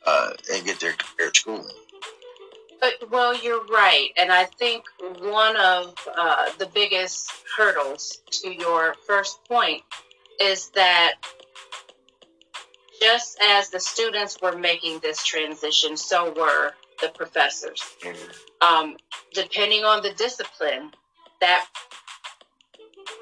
uh, 0.06 0.30
and 0.52 0.64
get 0.66 0.80
their, 0.80 0.94
their 1.18 1.32
schooling. 1.32 1.64
But, 2.80 3.10
well, 3.10 3.34
you're 3.34 3.64
right. 3.66 4.08
And 4.18 4.30
I 4.30 4.44
think 4.44 4.84
one 5.00 5.56
of 5.56 5.94
uh, 6.16 6.50
the 6.58 6.66
biggest 6.66 7.30
hurdles 7.56 8.18
to 8.42 8.52
your 8.52 8.94
first 9.06 9.42
point 9.46 9.82
is 10.40 10.70
that 10.70 11.14
just 13.00 13.38
as 13.42 13.70
the 13.70 13.80
students 13.80 14.38
were 14.40 14.56
making 14.56 15.00
this 15.00 15.22
transition, 15.24 15.96
so 15.96 16.32
were 16.32 16.72
the 17.00 17.08
professors. 17.08 17.82
Mm-hmm. 18.00 18.66
Um, 18.66 18.96
depending 19.32 19.84
on 19.84 20.02
the 20.02 20.12
discipline, 20.12 20.92
that 21.40 21.66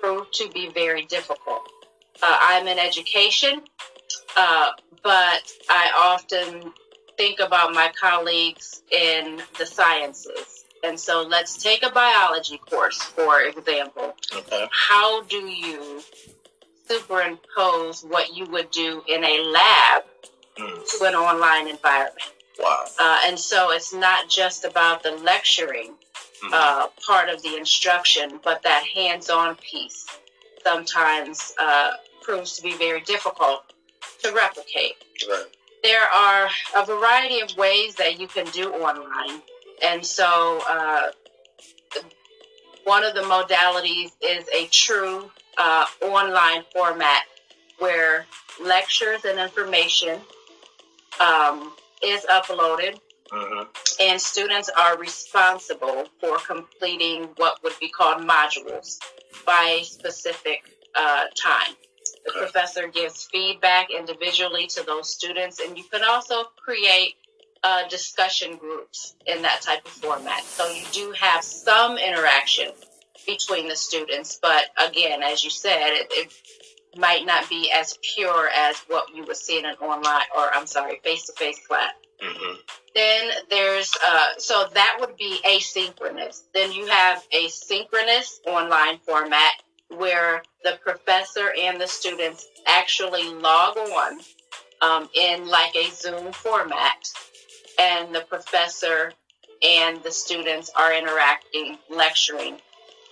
proved 0.01 0.33
to 0.35 0.49
be 0.51 0.69
very 0.69 1.05
difficult. 1.07 1.69
Uh, 2.23 2.39
I'm 2.41 2.69
in 2.69 2.79
education, 2.79 3.63
uh, 4.37 4.71
but 5.03 5.43
I 5.69 5.91
often 5.97 6.73
think 7.17 7.41
about 7.41 7.73
my 7.73 7.93
colleagues 8.01 8.83
in 8.91 9.43
the 9.59 9.67
sciences. 9.67 10.65
And 10.85 10.99
so 10.99 11.23
let's 11.23 11.63
take 11.63 11.85
a 11.85 11.91
biology 11.91 12.59
course, 12.59 13.01
for 13.01 13.43
example. 13.43 14.15
Okay. 14.35 14.69
How 14.71 15.23
do 15.23 15.47
you 15.47 16.03
superimpose 16.99 18.03
what 18.03 18.35
you 18.35 18.47
would 18.47 18.71
do 18.71 19.03
in 19.09 19.25
a 19.25 19.41
lab 19.41 20.03
mm. 20.59 20.99
to 20.99 21.05
an 21.05 21.15
online 21.15 21.69
environment? 21.69 22.33
Wow. 22.59 22.85
Uh, 23.01 23.21
and 23.27 23.39
so 23.39 23.73
it's 23.73 23.93
not 23.93 24.29
just 24.29 24.65
about 24.65 25.03
the 25.03 25.13
lecturing 25.13 25.95
mm. 26.43 26.53
uh, 26.53 26.89
part 27.07 27.29
of 27.29 27.43
the 27.43 27.57
instruction, 27.57 28.41
but 28.45 28.63
that 28.63 28.85
hands 28.95 29.31
on 29.31 29.57
piece 29.57 30.07
sometimes 30.63 31.55
uh, 31.59 31.93
proves 32.21 32.57
to 32.57 32.63
be 32.63 32.77
very 32.77 33.01
difficult 33.01 33.73
to 34.23 34.33
replicate. 34.33 34.95
Right 35.29 35.47
there 35.83 36.05
are 36.05 36.49
a 36.77 36.87
variety 36.87 37.41
of 37.41 37.57
ways 37.57 37.97
that 37.97 38.21
you 38.21 38.29
can 38.29 38.47
do 38.47 38.73
online. 38.73 39.43
And 39.83 40.05
so, 40.05 40.61
uh, 40.69 41.11
one 42.85 43.05
of 43.05 43.15
the 43.15 43.23
modalities 43.23 44.11
is 44.21 44.49
a 44.55 44.67
true 44.67 45.31
uh, 45.59 45.87
online 46.03 46.65
format 46.73 47.23
where 47.79 48.27
lectures 48.63 49.25
and 49.25 49.39
information 49.39 50.21
um, 51.21 51.73
is 52.03 52.25
uploaded, 52.27 52.99
mm-hmm. 53.33 53.63
and 54.01 54.21
students 54.21 54.71
are 54.79 54.97
responsible 54.99 56.07
for 56.21 56.39
completing 56.39 57.29
what 57.37 57.63
would 57.63 57.79
be 57.81 57.89
called 57.89 58.23
modules 58.23 58.99
by 59.45 59.79
a 59.81 59.85
specific 59.85 60.63
uh, 60.95 61.25
time. 61.37 61.75
The 62.25 62.33
professor 62.33 62.87
gives 62.87 63.25
feedback 63.33 63.89
individually 63.91 64.67
to 64.69 64.85
those 64.85 65.13
students, 65.13 65.61
and 65.61 65.77
you 65.77 65.85
can 65.85 66.05
also 66.05 66.45
create 66.57 67.15
uh, 67.65 67.89
discussion 67.89 68.57
groups 68.57 69.15
in 69.27 69.43
that 69.43 69.63
type 69.63 69.85
of 69.85 69.93
format. 69.93 70.45
So 70.45 70.69
you 70.69 70.85
do 70.93 71.13
have 71.13 71.43
some 71.43 71.99
interaction 71.99 72.71
between 73.27 73.69
the 73.69 73.77
students, 73.77 74.39
but 74.41 74.65
again, 74.79 75.23
as 75.23 75.45
you 75.45 75.51
said, 75.51 75.89
it, 75.89 76.07
it 76.11 76.33
might 76.97 77.25
not 77.25 77.49
be 77.49 77.71
as 77.73 77.99
pure 78.15 78.49
as 78.49 78.77
what 78.89 79.15
you 79.15 79.25
would 79.25 79.37
see 79.37 79.59
in 79.59 79.65
an 79.65 79.77
online 79.77 80.27
or 80.37 80.51
I'm 80.55 80.67
sorry, 80.67 81.01
face 81.03 81.27
to 81.27 81.33
face 81.33 81.61
class. 81.67 81.93
Mm-hmm. 82.23 82.55
Then 82.95 83.31
there's 83.51 83.93
uh, 84.07 84.29
so 84.39 84.67
that 84.75 84.99
would 85.01 85.17
be 85.17 85.39
asynchronous. 85.49 86.43
Then 86.55 86.73
you 86.73 86.87
have 86.87 87.25
a 87.33 87.49
synchronous 87.49 88.41
online 88.47 88.99
format 88.99 89.53
where 89.89 90.43
the 90.63 90.79
professor 90.83 91.53
and 91.59 91.81
the 91.81 91.89
students 91.89 92.47
actually 92.67 93.29
log 93.35 93.77
on 93.77 94.21
um, 94.81 95.09
in 95.15 95.49
like 95.49 95.75
a 95.75 95.91
Zoom 95.91 96.33
format, 96.33 97.09
and 97.79 98.15
the 98.15 98.21
professor 98.21 99.13
and 99.63 100.03
the 100.03 100.11
students 100.11 100.71
are 100.77 100.93
interacting, 100.93 101.79
lecturing, 101.89 102.59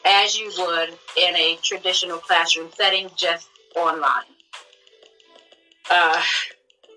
as 0.05 0.39
you 0.39 0.53
would 0.59 0.91
in 1.17 1.37
a 1.37 1.59
traditional 1.63 2.19
classroom 2.19 2.71
setting, 2.75 3.11
just 3.17 3.49
online. 3.77 4.25
Uh, 5.91 6.21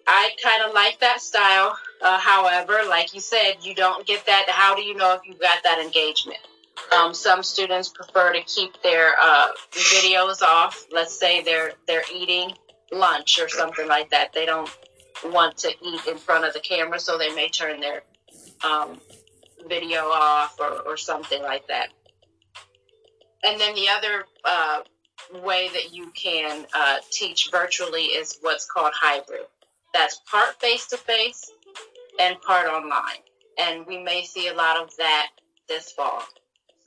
I 0.07 0.31
kind 0.43 0.63
of 0.63 0.74
like 0.74 1.00
that 1.00 1.22
style. 1.22 1.77
Uh, 2.01 2.19
however, 2.19 2.79
like 2.88 3.13
you 3.13 3.22
said, 3.22 3.57
you 3.62 3.74
don't 3.74 4.05
get 4.05 4.25
that. 4.25 4.45
How 4.50 4.75
do 4.75 4.81
you 4.81 4.95
know 4.95 5.13
if 5.13 5.22
you 5.25 5.33
got 5.33 5.63
that 5.63 5.79
engagement? 5.79 6.39
Um, 6.95 7.13
some 7.13 7.43
students 7.43 7.89
prefer 7.89 8.33
to 8.33 8.41
keep 8.41 8.81
their 8.81 9.13
uh, 9.19 9.50
videos 9.72 10.41
off. 10.41 10.86
Let's 10.91 11.17
say 11.17 11.41
they're 11.41 11.74
they're 11.88 12.03
eating 12.13 12.53
lunch 12.91 13.39
or 13.39 13.48
something 13.48 13.88
like 13.88 14.10
that. 14.10 14.33
They 14.33 14.45
don't 14.45 14.69
want 15.25 15.57
to 15.60 15.69
eat 15.69 16.01
in 16.07 16.17
front 16.17 16.45
of 16.45 16.53
the 16.53 16.60
camera, 16.60 17.00
so 17.00 17.17
they 17.17 17.33
may 17.33 17.48
turn 17.48 17.79
their 17.79 18.03
um, 18.63 19.00
video 19.67 20.01
off 20.05 20.60
or, 20.60 20.81
or 20.81 20.98
something 20.98 21.41
like 21.41 21.67
that. 21.67 21.89
And 23.44 23.60
then 23.60 23.76
the 23.76 23.90
other 23.90 24.26
uh, 24.46 24.82
way 25.44 25.70
that 25.74 25.94
you 25.94 26.12
can 26.12 26.66
uh, 26.74 26.98
teach 27.12 27.50
virtually 27.52 28.04
is 28.04 28.38
what's 28.42 28.66
called 28.66 28.94
hybrid. 28.96 29.46
That's 29.94 30.22
part 30.30 30.60
face 30.60 30.88
to 30.88 30.98
face 30.98 31.52
and 32.20 32.42
part 32.42 32.68
online. 32.68 33.22
And 33.60 33.86
we 33.86 34.02
may 34.02 34.24
see 34.24 34.48
a 34.48 34.54
lot 34.54 34.78
of 34.82 34.96
that 34.98 35.30
this 35.68 35.92
fall. 35.92 36.24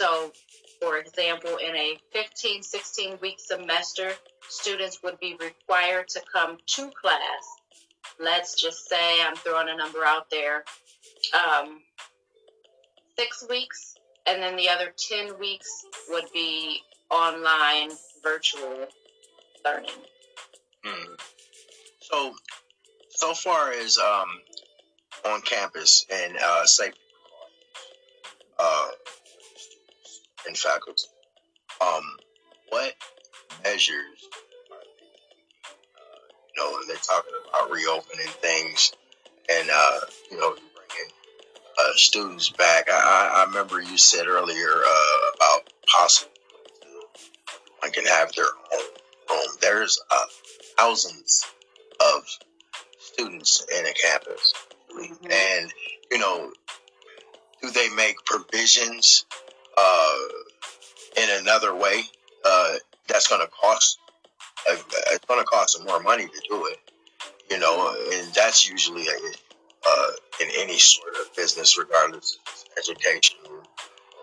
So, 0.00 0.32
for 0.80 0.98
example, 0.98 1.56
in 1.56 1.74
a 1.74 1.98
15, 2.12 2.62
16 2.62 3.18
week 3.22 3.36
semester, 3.38 4.12
students 4.48 5.02
would 5.02 5.18
be 5.20 5.36
required 5.40 6.08
to 6.08 6.22
come 6.32 6.58
to 6.66 6.90
class. 6.90 7.46
Let's 8.20 8.60
just 8.60 8.88
say 8.88 9.22
I'm 9.22 9.36
throwing 9.36 9.68
a 9.68 9.76
number 9.76 10.04
out 10.04 10.30
there. 10.30 10.64
Um, 11.34 11.80
six 13.18 13.46
weeks, 13.48 13.95
and 14.26 14.42
then 14.42 14.56
the 14.56 14.68
other 14.68 14.92
10 14.96 15.38
weeks 15.38 15.84
would 16.08 16.26
be 16.32 16.80
online 17.10 17.90
virtual 18.22 18.86
learning. 19.64 19.90
Mm. 20.84 21.20
So, 22.00 22.34
so 23.10 23.34
far 23.34 23.72
as 23.72 23.98
um, 23.98 24.28
on 25.26 25.40
campus 25.42 26.06
and 26.12 26.36
uh, 26.36 26.64
uh, 28.58 28.88
and 30.46 30.56
faculty, 30.56 31.08
um, 31.80 32.02
what 32.70 32.94
measures 33.64 34.28
uh, 34.72 36.18
you 36.54 36.62
know, 36.62 36.78
they're 36.86 36.96
talking 36.96 37.32
about 37.48 37.70
reopening 37.70 38.26
things 38.40 38.92
and, 39.50 39.68
uh, 39.72 40.00
you 40.30 40.38
know, 40.38 40.56
uh, 41.78 41.92
students 41.94 42.50
back. 42.50 42.88
I, 42.90 43.42
I 43.42 43.44
remember 43.48 43.80
you 43.80 43.98
said 43.98 44.26
earlier 44.26 44.68
uh, 44.70 45.30
about 45.34 45.72
possible 45.86 46.32
I 47.82 47.90
can 47.90 48.04
have 48.06 48.32
their 48.32 48.46
own 48.72 48.80
room. 49.30 49.46
There's 49.60 50.00
uh, 50.10 50.24
thousands 50.78 51.44
of 52.00 52.22
students 52.98 53.64
in 53.72 53.86
a 53.86 53.92
campus, 53.92 54.54
Mhm. 54.90 55.30
and 55.32 55.72
you 56.10 56.18
know, 56.18 56.52
do 57.62 57.70
they 57.70 57.88
make 57.90 58.16
provisions 58.24 59.24
uh, 59.76 60.18
in 61.16 61.30
another 61.40 61.74
way 61.74 62.02
uh, 62.44 62.74
that's 63.08 63.28
going 63.28 63.40
to 63.40 63.48
cost? 63.48 63.98
Uh, 64.68 64.76
it's 65.12 65.24
going 65.26 65.40
to 65.40 65.46
cost 65.46 65.76
them 65.76 65.86
more 65.86 66.00
money 66.00 66.26
to 66.26 66.40
do 66.48 66.66
it, 66.66 66.78
you 67.50 67.58
know, 67.58 67.94
and 68.12 68.32
that's 68.34 68.68
usually 68.68 69.06
a, 69.06 69.18
uh, 69.88 70.10
in 70.40 70.48
any 70.56 70.78
sort 70.78 71.14
of 71.20 71.34
business, 71.34 71.78
regardless 71.78 72.38
of 72.46 72.64
education 72.78 73.36
or 73.50 73.62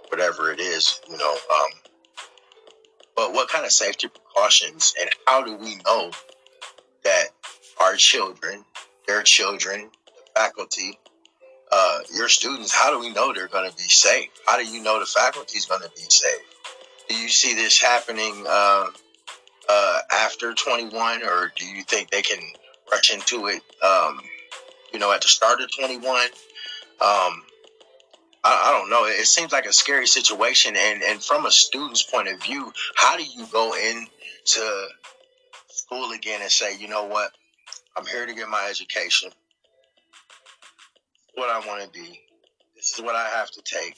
whatever 0.09 0.51
it 0.51 0.59
is, 0.59 1.01
you 1.09 1.17
know. 1.17 1.31
Um, 1.31 1.69
but 3.15 3.33
what 3.33 3.49
kind 3.49 3.65
of 3.65 3.71
safety 3.71 4.07
precautions 4.07 4.93
and 4.99 5.09
how 5.25 5.43
do 5.43 5.55
we 5.55 5.75
know 5.85 6.11
that 7.03 7.25
our 7.81 7.95
children, 7.95 8.63
their 9.07 9.23
children, 9.23 9.89
the 10.05 10.39
faculty, 10.39 10.99
uh, 11.71 11.99
your 12.15 12.29
students, 12.29 12.71
how 12.71 12.91
do 12.91 12.99
we 12.99 13.11
know 13.11 13.33
they're 13.33 13.47
going 13.47 13.69
to 13.69 13.75
be 13.75 13.83
safe? 13.83 14.29
How 14.45 14.57
do 14.57 14.65
you 14.65 14.81
know 14.83 14.99
the 14.99 15.05
faculty 15.05 15.57
is 15.57 15.65
going 15.65 15.81
to 15.81 15.89
be 15.95 16.01
safe? 16.01 16.41
Do 17.09 17.15
you 17.15 17.29
see 17.29 17.53
this 17.53 17.81
happening 17.81 18.45
uh, 18.47 18.85
uh, 19.69 19.99
after 20.11 20.53
21, 20.53 21.23
or 21.23 21.51
do 21.55 21.65
you 21.65 21.83
think 21.83 22.09
they 22.09 22.21
can 22.21 22.39
rush 22.91 23.13
into 23.13 23.47
it, 23.47 23.61
um, 23.83 24.19
you 24.93 24.99
know, 24.99 25.11
at 25.11 25.21
the 25.21 25.27
start 25.27 25.61
of 25.61 25.69
21? 25.75 26.25
Um, 26.25 26.29
I, 27.01 27.33
I 28.43 28.77
don't 28.77 28.89
know. 28.89 29.05
It 29.05 29.25
seems 29.25 29.51
like 29.51 29.65
a 29.65 29.73
scary 29.73 30.07
situation. 30.07 30.75
And, 30.77 31.01
and 31.03 31.23
from 31.23 31.45
a 31.45 31.51
student's 31.51 32.03
point 32.03 32.29
of 32.29 32.41
view, 32.41 32.71
how 32.95 33.17
do 33.17 33.23
you 33.23 33.45
go 33.51 33.73
into 33.73 34.87
school 35.67 36.11
again 36.11 36.41
and 36.41 36.51
say, 36.51 36.77
you 36.77 36.87
know 36.87 37.05
what, 37.05 37.31
I'm 37.97 38.05
here 38.05 38.25
to 38.25 38.33
get 38.33 38.47
my 38.49 38.67
education, 38.69 39.31
what 41.35 41.49
I 41.49 41.65
want 41.67 41.83
to 41.83 41.89
be, 41.89 42.21
this 42.75 42.93
is 42.93 43.01
what 43.01 43.15
I 43.15 43.27
have 43.29 43.49
to 43.51 43.61
take. 43.61 43.95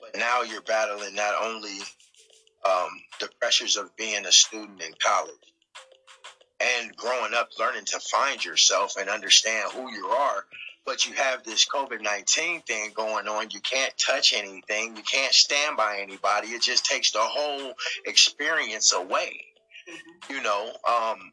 But 0.00 0.18
now 0.18 0.42
you're 0.42 0.62
battling 0.62 1.14
not 1.14 1.34
only 1.42 1.78
um, 2.64 2.88
the 3.20 3.28
pressures 3.40 3.76
of 3.76 3.96
being 3.96 4.26
a 4.26 4.32
student 4.32 4.82
in 4.82 4.92
college 4.98 5.45
and 6.60 6.96
growing 6.96 7.34
up, 7.34 7.50
learning 7.58 7.84
to 7.86 8.00
find 8.00 8.44
yourself 8.44 8.96
and 8.98 9.08
understand 9.08 9.72
who 9.72 9.90
you 9.92 10.06
are, 10.06 10.44
but 10.84 11.06
you 11.06 11.14
have 11.14 11.42
this 11.42 11.66
COVID 11.66 12.00
19 12.00 12.62
thing 12.62 12.92
going 12.94 13.28
on. 13.28 13.48
You 13.50 13.60
can't 13.60 13.92
touch 13.98 14.32
anything, 14.34 14.96
you 14.96 15.02
can't 15.02 15.34
stand 15.34 15.76
by 15.76 15.98
anybody. 16.00 16.48
It 16.48 16.62
just 16.62 16.86
takes 16.86 17.10
the 17.10 17.20
whole 17.20 17.74
experience 18.06 18.92
away. 18.92 19.40
You 20.30 20.42
know, 20.42 20.72
um, 20.88 21.32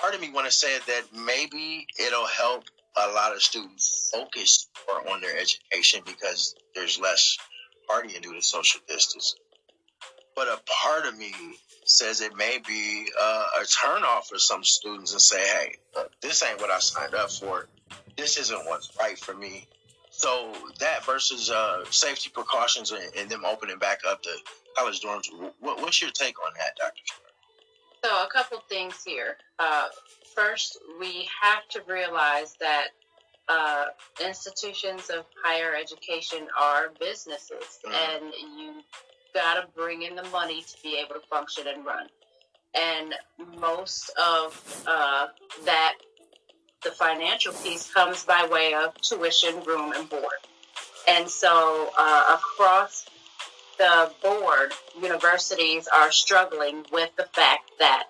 part 0.00 0.14
of 0.14 0.20
me 0.20 0.30
want 0.30 0.46
to 0.46 0.52
say 0.52 0.78
that 0.86 1.02
maybe 1.12 1.86
it'll 1.98 2.26
help 2.26 2.64
a 2.96 3.08
lot 3.12 3.32
of 3.32 3.42
students 3.42 4.10
focus 4.12 4.68
more 4.86 5.12
on 5.12 5.20
their 5.20 5.36
education 5.38 6.02
because 6.04 6.54
there's 6.74 6.98
less 7.00 7.38
partying 7.88 8.20
due 8.20 8.34
to 8.34 8.42
social 8.42 8.80
distance. 8.86 9.34
But 10.36 10.48
a 10.48 10.58
part 10.82 11.06
of 11.06 11.16
me 11.16 11.32
says 11.84 12.20
it 12.20 12.34
may 12.36 12.58
be 12.66 13.06
uh, 13.20 13.44
a 13.60 13.64
turnoff 13.64 14.24
for 14.28 14.38
some 14.38 14.62
students 14.64 15.12
and 15.12 15.20
say, 15.20 15.40
hey, 15.40 15.74
look, 15.94 16.10
this 16.20 16.42
ain't 16.42 16.60
what 16.60 16.70
I 16.70 16.78
signed 16.78 17.14
up 17.14 17.30
for. 17.30 17.66
This 18.16 18.38
isn't 18.38 18.66
what's 18.66 18.90
right 18.98 19.18
for 19.18 19.34
me. 19.34 19.66
So 20.10 20.52
that 20.80 21.04
versus 21.04 21.50
uh, 21.50 21.84
safety 21.90 22.30
precautions 22.32 22.92
and, 22.92 23.02
and 23.18 23.30
them 23.30 23.44
opening 23.44 23.78
back 23.78 24.00
up 24.06 24.22
the 24.22 24.36
college 24.76 25.00
dorms, 25.00 25.26
what, 25.60 25.80
what's 25.80 26.00
your 26.00 26.10
take 26.10 26.34
on 26.44 26.52
that, 26.58 26.76
Dr. 26.76 27.02
So, 28.04 28.10
a 28.24 28.28
couple 28.32 28.58
things 28.68 29.02
here. 29.04 29.36
Uh, 29.58 29.86
first, 30.34 30.78
we 31.00 31.28
have 31.40 31.66
to 31.70 31.82
realize 31.86 32.54
that 32.60 32.88
uh, 33.48 33.86
institutions 34.24 35.08
of 35.10 35.24
higher 35.44 35.74
education 35.74 36.48
are 36.60 36.90
businesses, 36.98 37.78
Mhm. 37.84 37.92
and 37.92 38.32
you 38.34 38.82
got 39.34 39.54
to 39.54 39.66
bring 39.74 40.02
in 40.02 40.14
the 40.14 40.24
money 40.24 40.62
to 40.62 40.76
be 40.82 40.98
able 41.02 41.20
to 41.20 41.26
function 41.28 41.64
and 41.66 41.84
run. 41.84 42.06
And 42.74 43.14
most 43.58 44.10
of 44.10 44.84
uh, 44.86 45.26
that, 45.64 45.94
the 46.82 46.90
financial 46.90 47.52
piece, 47.52 47.92
comes 47.92 48.24
by 48.24 48.48
way 48.50 48.74
of 48.74 48.98
tuition, 49.00 49.62
room, 49.64 49.92
and 49.92 50.08
board. 50.08 50.24
And 51.08 51.28
so, 51.28 51.90
uh, 51.98 52.38
across 52.38 53.06
the 53.78 54.10
board, 54.22 54.72
universities 55.00 55.88
are 55.88 56.12
struggling 56.12 56.84
with 56.92 57.10
the 57.16 57.24
fact 57.24 57.70
that 57.78 58.04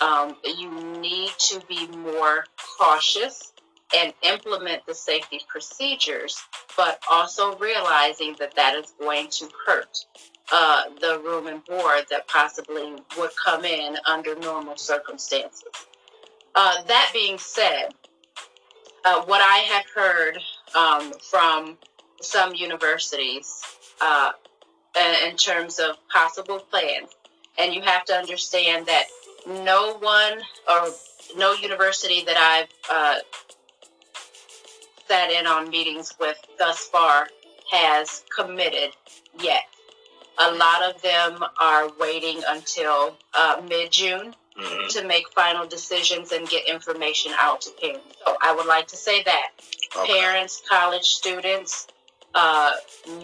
um, 0.00 0.36
you 0.44 0.70
need 1.00 1.30
to 1.38 1.60
be 1.68 1.86
more 1.88 2.44
cautious 2.78 3.52
and 3.94 4.12
implement 4.22 4.86
the 4.86 4.94
safety 4.94 5.40
procedures, 5.48 6.42
but 6.76 7.00
also 7.10 7.56
realizing 7.58 8.34
that 8.38 8.56
that 8.56 8.74
is 8.74 8.92
going 8.98 9.28
to 9.28 9.48
hurt 9.66 9.98
uh, 10.50 10.84
the 11.00 11.20
room 11.24 11.46
and 11.46 11.64
board 11.64 12.04
that 12.10 12.26
possibly 12.26 12.94
would 13.18 13.30
come 13.42 13.64
in 13.64 13.96
under 14.08 14.34
normal 14.36 14.76
circumstances. 14.76 15.62
Uh, 16.54 16.82
that 16.84 17.10
being 17.12 17.38
said, 17.38 17.88
uh, 19.04 19.22
what 19.24 19.40
I 19.40 19.58
have 19.58 19.84
heard 19.94 20.38
um, 20.76 21.12
from 21.30 21.78
some 22.20 22.54
universities 22.54 23.62
uh, 24.00 24.32
in 25.24 25.36
terms 25.36 25.78
of 25.78 25.96
possible 26.08 26.58
plans. 26.58 27.10
And 27.58 27.74
you 27.74 27.82
have 27.82 28.04
to 28.06 28.14
understand 28.14 28.86
that 28.86 29.04
no 29.46 29.96
one 29.98 30.38
or 30.68 30.88
no 31.36 31.52
university 31.54 32.24
that 32.24 32.36
I've 32.36 32.68
uh, 32.90 33.18
sat 35.08 35.30
in 35.30 35.46
on 35.46 35.68
meetings 35.68 36.14
with 36.18 36.38
thus 36.58 36.86
far 36.86 37.28
has 37.70 38.22
committed 38.34 38.90
yet. 39.40 39.62
A 40.38 40.50
lot 40.52 40.82
of 40.82 41.00
them 41.02 41.44
are 41.60 41.90
waiting 41.98 42.42
until 42.46 43.16
uh, 43.34 43.60
mid 43.68 43.90
June 43.92 44.34
Mhm. 44.56 44.88
to 44.90 45.04
make 45.04 45.32
final 45.32 45.66
decisions 45.66 46.30
and 46.30 46.46
get 46.46 46.66
information 46.66 47.32
out 47.38 47.62
to 47.62 47.70
parents. 47.70 48.16
So 48.24 48.36
I 48.40 48.52
would 48.52 48.66
like 48.66 48.86
to 48.88 48.96
say 48.96 49.22
that 49.22 49.48
Okay. 49.96 50.12
parents, 50.20 50.62
college 50.68 51.06
students, 51.06 51.86
uh, 52.34 52.72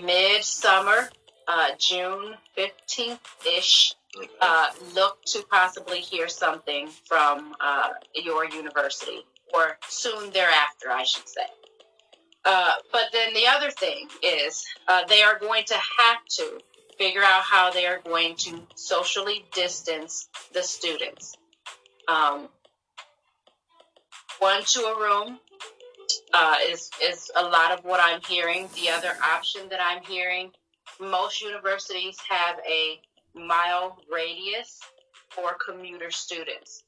mid-summer, 0.00 1.10
uh, 1.46 1.72
June 1.78 2.36
15th 2.56 3.20
ish, 3.44 3.92
Okay. 4.16 4.28
uh, 4.40 4.70
look 4.94 5.22
to 5.26 5.42
possibly 5.50 6.00
hear 6.00 6.28
something 6.28 6.88
from 7.06 7.54
uh, 7.60 7.90
your 8.14 8.46
university 8.46 9.26
or 9.52 9.78
soon 9.88 10.30
thereafter, 10.30 10.90
I 10.90 11.04
should 11.04 11.28
say. 11.28 11.46
Uh, 12.44 12.74
but 12.90 13.12
then 13.12 13.34
the 13.34 13.46
other 13.46 13.70
thing 13.70 14.08
is 14.22 14.64
uh, 14.88 15.04
they 15.04 15.22
are 15.22 15.38
going 15.38 15.64
to 15.64 15.74
have 15.76 16.24
to 16.38 16.58
figure 16.98 17.22
out 17.22 17.42
how 17.42 17.70
they 17.70 17.86
are 17.86 18.00
going 18.04 18.36
to 18.36 18.62
socially 18.74 19.44
distance 19.54 20.28
the 20.52 20.62
students. 20.62 21.36
Um, 22.08 22.48
one 24.38 24.62
to 24.64 24.80
a 24.80 25.00
room 25.00 25.38
uh, 26.32 26.56
is 26.66 26.90
is 27.02 27.30
a 27.36 27.42
lot 27.42 27.72
of 27.72 27.84
what 27.84 28.00
I'm 28.00 28.20
hearing. 28.26 28.68
The 28.74 28.90
other 28.90 29.12
option 29.24 29.68
that 29.70 29.80
I'm 29.82 30.02
hearing, 30.02 30.50
most 31.00 31.42
universities 31.42 32.16
have 32.28 32.56
a 32.66 33.00
mile 33.34 33.98
radius 34.12 34.80
for 35.30 35.56
commuter 35.64 36.10
students. 36.10 36.84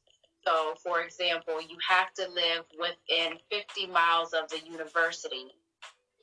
So, 0.46 0.74
for 0.82 1.02
example, 1.02 1.60
you 1.60 1.76
have 1.88 2.12
to 2.14 2.26
live 2.28 2.64
within 2.78 3.38
50 3.50 3.86
miles 3.88 4.32
of 4.32 4.48
the 4.48 4.58
university 4.66 5.48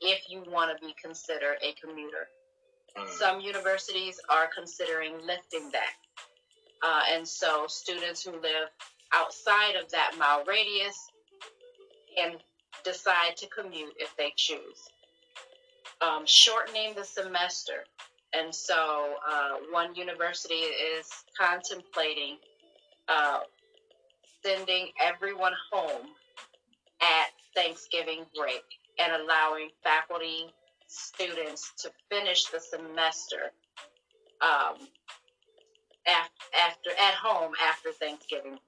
if 0.02 0.30
you 0.30 0.44
want 0.50 0.76
to 0.76 0.86
be 0.86 0.94
considered 1.02 1.58
a 1.62 1.74
commuter. 1.74 2.28
Mm. 2.98 3.10
Some 3.10 3.42
universities 3.42 4.20
are 4.30 4.48
considering 4.54 5.14
lifting 5.26 5.70
that. 5.72 5.94
Uh, 6.84 7.02
and 7.16 7.28
so 7.28 7.66
students 7.68 8.24
who 8.24 8.32
live 8.34 8.70
outside 9.14 9.76
of 9.76 9.90
that 9.92 10.12
mile 10.20 10.44
radius 10.46 10.96
can 12.16 12.38
decide 12.84 13.36
to 13.38 13.48
commute 13.48 13.94
if 13.98 14.16
they 14.18 14.34
choose. 14.36 14.90
Um, 16.02 16.26
shortening 16.26 16.94
the 16.96 17.04
semester. 17.04 17.84
And 18.34 18.54
so 18.54 19.16
uh, 19.28 19.52
one 19.72 19.96
university 19.96 20.56
is 20.56 21.08
contemplating 21.40 22.38
uh, 23.08 23.40
sending 24.44 24.90
everyone 25.04 25.54
home 25.72 26.08
at 27.02 27.30
Thanksgiving 27.56 28.26
break 28.36 28.64
and 29.00 29.22
allowing 29.22 29.70
faculty 29.84 30.48
students 30.88 31.74
to 31.80 31.92
finish 32.10 32.46
the 32.46 32.60
semester 32.60 33.52
um, 34.42 34.76
af- 36.08 36.30
after 36.66 36.90
at 36.92 37.14
home 37.14 37.54
after 37.70 37.92
Thanksgiving, 37.92 38.60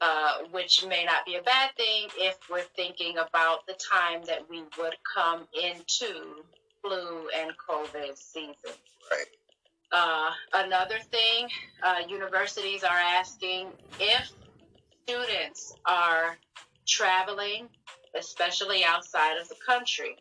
uh, 0.00 0.38
which 0.50 0.84
may 0.86 1.04
not 1.04 1.24
be 1.24 1.36
a 1.36 1.42
bad 1.42 1.70
thing 1.76 2.08
if 2.18 2.36
we're 2.50 2.62
thinking 2.76 3.18
about 3.18 3.66
the 3.66 3.74
time 3.74 4.22
that 4.26 4.48
we 4.48 4.62
would 4.78 4.96
come 5.14 5.46
into 5.62 6.42
flu 6.82 7.28
and 7.38 7.52
COVID 7.68 8.16
season. 8.16 8.76
Right. 9.10 9.26
Uh, 9.92 10.30
another 10.54 10.98
thing, 11.10 11.48
uh, 11.82 11.96
universities 12.08 12.84
are 12.84 12.98
asking 12.98 13.68
if 13.98 14.32
students 15.02 15.74
are 15.84 16.36
traveling, 16.86 17.68
especially 18.16 18.84
outside 18.84 19.36
of 19.38 19.48
the 19.48 19.56
country, 19.66 20.16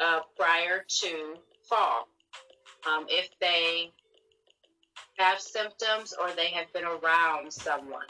uh, 0.00 0.20
prior 0.36 0.84
to 0.88 1.34
fall. 1.68 2.08
Um, 2.86 3.06
if 3.08 3.28
they 3.40 3.90
have 5.18 5.40
symptoms 5.40 6.14
or 6.18 6.30
they 6.34 6.48
have 6.48 6.72
been 6.72 6.84
around 6.84 7.52
someone, 7.52 8.06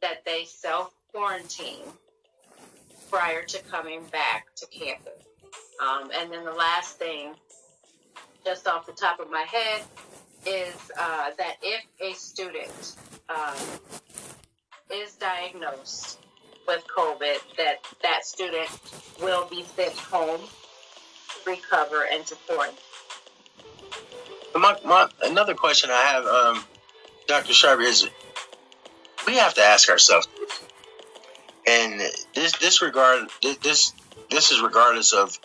that 0.00 0.24
they 0.24 0.44
self 0.44 0.94
quarantine 1.12 1.84
prior 3.10 3.42
to 3.42 3.62
coming 3.64 4.02
back 4.10 4.46
to 4.56 4.66
campus. 4.66 5.12
Um, 5.80 6.10
and 6.18 6.32
then 6.32 6.44
the 6.44 6.52
last 6.52 6.98
thing, 6.98 7.34
just 8.44 8.66
off 8.66 8.86
the 8.86 8.92
top 8.92 9.20
of 9.20 9.30
my 9.30 9.44
head, 9.48 9.82
is 10.46 10.74
uh, 10.98 11.30
that 11.36 11.56
if 11.62 11.84
a 12.00 12.14
student 12.14 12.96
um, 13.28 13.56
is 14.90 15.14
diagnosed 15.14 16.18
with 16.66 16.84
COVID, 16.96 17.38
that 17.56 17.76
that 18.02 18.24
student 18.24 18.68
will 19.20 19.46
be 19.48 19.64
sent 19.76 19.96
home 19.96 20.40
recover 21.46 22.06
and 22.10 22.30
quarantine. 22.46 22.78
My, 24.54 24.76
my, 24.84 25.08
another 25.22 25.54
question 25.54 25.90
I 25.90 26.02
have, 26.02 26.26
um, 26.26 26.64
Dr. 27.26 27.52
Sharp, 27.52 27.80
is 27.80 28.08
we 29.26 29.36
have 29.36 29.54
to 29.54 29.62
ask 29.62 29.88
ourselves, 29.90 30.28
and 31.66 32.00
this 32.34 32.56
this 32.58 32.80
regard 32.80 33.28
this 33.42 33.92
this, 34.30 34.52
is 34.52 34.62
regardless 34.62 35.12
of 35.12 35.38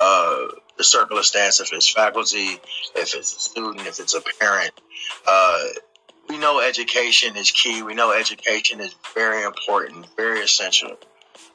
uh, 0.00 0.46
the 0.78 0.84
circle 0.84 1.18
of 1.18 1.26
stance, 1.26 1.60
if 1.60 1.72
it's 1.72 1.90
faculty, 1.90 2.58
if 2.94 3.14
it's 3.14 3.36
a 3.36 3.40
student, 3.40 3.86
if 3.86 4.00
it's 4.00 4.14
a 4.14 4.22
parent. 4.40 4.72
Uh, 5.26 5.64
we 6.28 6.38
know 6.38 6.60
education 6.60 7.36
is 7.36 7.50
key. 7.50 7.82
We 7.82 7.94
know 7.94 8.12
education 8.12 8.80
is 8.80 8.94
very 9.14 9.42
important, 9.42 10.06
very 10.16 10.40
essential. 10.40 10.96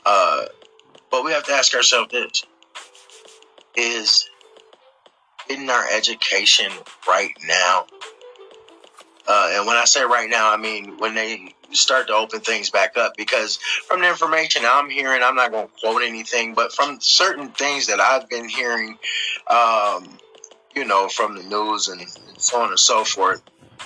Uh, 0.06 0.46
but 1.10 1.24
we 1.24 1.32
have 1.32 1.46
to 1.46 1.54
ask 1.54 1.74
ourselves 1.74 2.12
this: 2.12 2.46
Is 3.76 4.30
getting 5.48 5.70
our 5.70 5.86
education 5.92 6.72
right 7.08 7.32
now. 7.48 7.86
Uh, 9.28 9.50
and 9.54 9.68
when 9.68 9.78
I 9.78 9.86
say 9.86 10.04
right 10.04 10.30
now, 10.30 10.52
I 10.52 10.58
mean 10.58 10.98
when 10.98 11.16
they 11.16 11.54
start 11.72 12.08
to 12.08 12.14
open 12.14 12.40
things 12.40 12.70
back 12.70 12.98
up. 12.98 13.16
Because 13.18 13.58
from 13.88 14.02
the 14.02 14.10
information 14.10 14.64
I'm 14.66 14.90
hearing, 14.90 15.22
I'm 15.24 15.36
not 15.36 15.52
going 15.52 15.68
to 15.68 15.74
quote 15.82 16.04
anything, 16.04 16.54
but 16.54 16.74
from 16.74 17.00
certain 17.02 17.50
things 17.50 17.88
that 17.88 18.00
I've 18.00 18.30
been 18.30 18.48
hearing, 18.48 18.98
um, 19.48 20.18
you 20.76 20.86
know, 20.86 21.08
from 21.08 21.36
the 21.36 21.44
news 21.44 21.88
and, 21.88 22.02
so 22.38 22.62
on 22.62 22.70
and 22.70 22.80
so 22.80 23.04
forth, 23.04 23.42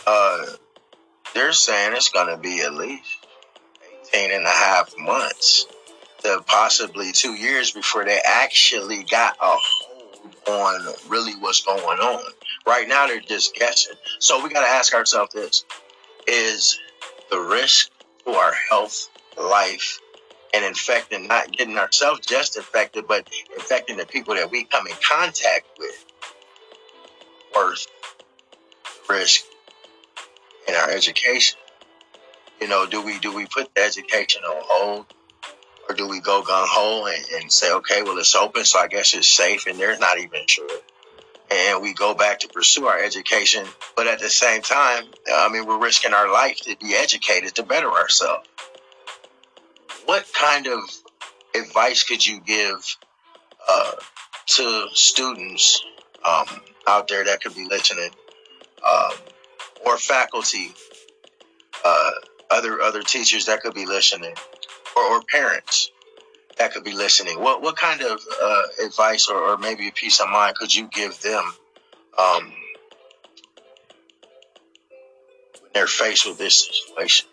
uh, 0.05 0.45
they're 1.33 1.53
saying 1.53 1.93
it's 1.95 2.09
going 2.09 2.27
to 2.27 2.37
be 2.37 2.61
at 2.61 2.73
least 2.73 3.25
18 4.13 4.31
and 4.31 4.45
a 4.45 4.49
half 4.49 4.93
months 4.97 5.65
possibly 6.45 7.11
two 7.11 7.33
years 7.33 7.71
before 7.71 8.05
they 8.05 8.19
actually 8.23 9.03
got 9.03 9.35
a 9.41 9.55
hold 9.55 10.23
on 10.47 10.93
really 11.09 11.33
what's 11.39 11.63
going 11.63 11.99
on. 11.99 12.23
Right 12.65 12.87
now, 12.87 13.07
they're 13.07 13.19
just 13.19 13.55
guessing. 13.55 13.95
So 14.19 14.43
we 14.43 14.49
got 14.49 14.61
to 14.61 14.67
ask 14.67 14.93
ourselves 14.93 15.33
this: 15.33 15.65
Is 16.27 16.79
the 17.29 17.39
risk 17.39 17.91
to 18.25 18.31
our 18.31 18.53
health, 18.69 19.09
life, 19.37 19.99
and 20.53 20.63
infecting 20.63 21.27
not 21.27 21.51
getting 21.51 21.77
ourselves 21.77 22.25
just 22.25 22.57
infected, 22.57 23.05
but 23.07 23.27
infecting 23.55 23.97
the 23.97 24.05
people 24.05 24.35
that 24.35 24.51
we 24.51 24.63
come 24.63 24.87
in 24.87 24.95
contact 25.07 25.65
with 25.77 26.05
worth 27.55 27.87
risk 29.09 29.43
in 30.67 30.75
our 30.75 30.89
education? 30.89 31.57
You 32.61 32.67
know, 32.69 32.85
do 32.85 33.01
we 33.01 33.19
do 33.19 33.35
we 33.35 33.45
put 33.45 33.73
the 33.75 33.81
education 33.83 34.43
on 34.43 34.61
hold? 34.65 35.05
Or 35.89 35.95
do 35.95 36.07
we 36.07 36.21
go 36.21 36.41
gun 36.41 36.65
ho 36.69 37.05
and, 37.05 37.25
and 37.41 37.51
say, 37.51 37.71
okay, 37.73 38.03
well, 38.03 38.17
it's 38.17 38.35
open, 38.35 38.63
so 38.63 38.79
I 38.79 38.87
guess 38.87 39.13
it's 39.13 39.27
safe, 39.27 39.67
and 39.67 39.77
they're 39.77 39.97
not 39.99 40.17
even 40.17 40.41
sure. 40.47 40.69
And 41.51 41.81
we 41.81 41.93
go 41.93 42.15
back 42.15 42.39
to 42.39 42.47
pursue 42.47 42.87
our 42.87 42.97
education, 42.97 43.65
but 43.95 44.07
at 44.07 44.19
the 44.19 44.29
same 44.29 44.61
time, 44.61 45.05
I 45.31 45.49
mean, 45.49 45.65
we're 45.65 45.77
risking 45.77 46.13
our 46.13 46.31
life 46.31 46.61
to 46.61 46.75
be 46.77 46.95
educated 46.95 47.55
to 47.55 47.63
better 47.63 47.91
ourselves. 47.91 48.47
What 50.05 50.25
kind 50.33 50.67
of 50.67 50.79
advice 51.55 52.03
could 52.03 52.25
you 52.25 52.39
give 52.39 52.97
uh, 53.67 53.91
to 54.45 54.87
students 54.93 55.83
um, 56.25 56.47
out 56.87 57.07
there 57.07 57.25
that 57.25 57.41
could 57.41 57.55
be 57.55 57.65
listening, 57.65 58.09
um, 58.89 59.11
or 59.85 59.97
faculty, 59.97 60.73
uh, 61.85 62.11
other 62.49 62.81
other 62.81 63.01
teachers 63.01 63.45
that 63.45 63.61
could 63.61 63.73
be 63.73 63.85
listening? 63.85 64.33
Or, 64.95 65.03
or 65.03 65.21
parents 65.23 65.91
that 66.57 66.73
could 66.73 66.83
be 66.83 66.93
listening, 66.93 67.39
what 67.39 67.61
what 67.61 67.75
kind 67.75 68.01
of 68.01 68.19
uh, 68.41 68.63
advice 68.85 69.27
or, 69.27 69.37
or 69.37 69.57
maybe 69.57 69.87
a 69.87 69.91
peace 69.91 70.19
of 70.19 70.29
mind 70.29 70.55
could 70.55 70.73
you 70.73 70.87
give 70.87 71.19
them 71.21 71.43
um, 72.17 72.53
when 75.59 75.71
they're 75.73 75.87
faced 75.87 76.27
with 76.27 76.37
this 76.37 76.67
situation? 76.67 77.27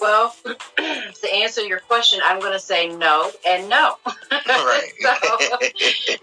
Well, 0.00 0.34
to 0.76 1.34
answer 1.34 1.62
your 1.62 1.80
question, 1.80 2.20
I'm 2.24 2.40
going 2.40 2.54
to 2.54 2.58
say 2.58 2.88
no 2.88 3.30
and 3.46 3.68
no. 3.68 3.96
Right. 4.30 4.90
so, 5.00 5.58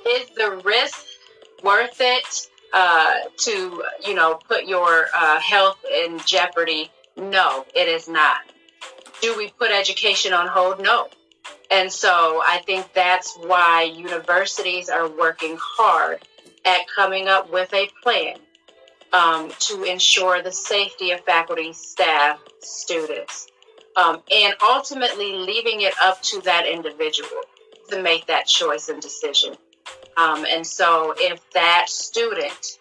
is 0.10 0.30
the 0.36 0.62
risk 0.64 1.06
worth 1.64 1.98
it 2.00 2.50
uh, 2.74 3.14
to, 3.38 3.84
you 4.06 4.16
know, 4.16 4.40
put 4.48 4.66
your 4.66 5.08
uh, 5.16 5.40
health 5.40 5.78
in 6.04 6.20
jeopardy? 6.26 6.90
No, 7.16 7.66
it 7.76 7.88
is 7.88 8.08
not. 8.08 8.38
Do 9.22 9.36
we 9.38 9.50
put 9.50 9.72
education 9.72 10.34
on 10.34 10.48
hold? 10.48 10.80
No. 10.80 11.10
And 11.70 11.92
so 11.92 12.42
I 12.46 12.62
think 12.66 12.94
that's 12.94 13.36
why 13.38 13.84
universities 13.84 14.90
are 14.90 15.10
working 15.10 15.58
hard 15.60 16.20
at 16.66 16.82
coming 16.96 17.28
up 17.28 17.52
with 17.52 17.74
a 17.74 17.90
plan 18.04 18.38
um, 19.14 19.52
to 19.60 19.84
ensure 19.84 20.42
the 20.42 20.52
safety 20.52 21.12
of 21.12 21.22
faculty, 21.22 21.74
staff, 21.74 22.40
students, 22.62 23.48
um, 23.96 24.22
and 24.34 24.54
ultimately 24.62 25.34
leaving 25.34 25.82
it 25.82 25.94
up 26.02 26.22
to 26.22 26.42
that 26.42 26.68
individual 26.68 27.30
to 27.90 28.02
make 28.02 28.28
that 28.28 28.46
choice 28.46 28.90
and 28.90 29.02
decision. 29.02 29.56
Um, 30.18 30.46
and 30.50 30.66
so 30.66 31.14
if 31.18 31.42
that 31.52 31.86
student 31.90 32.80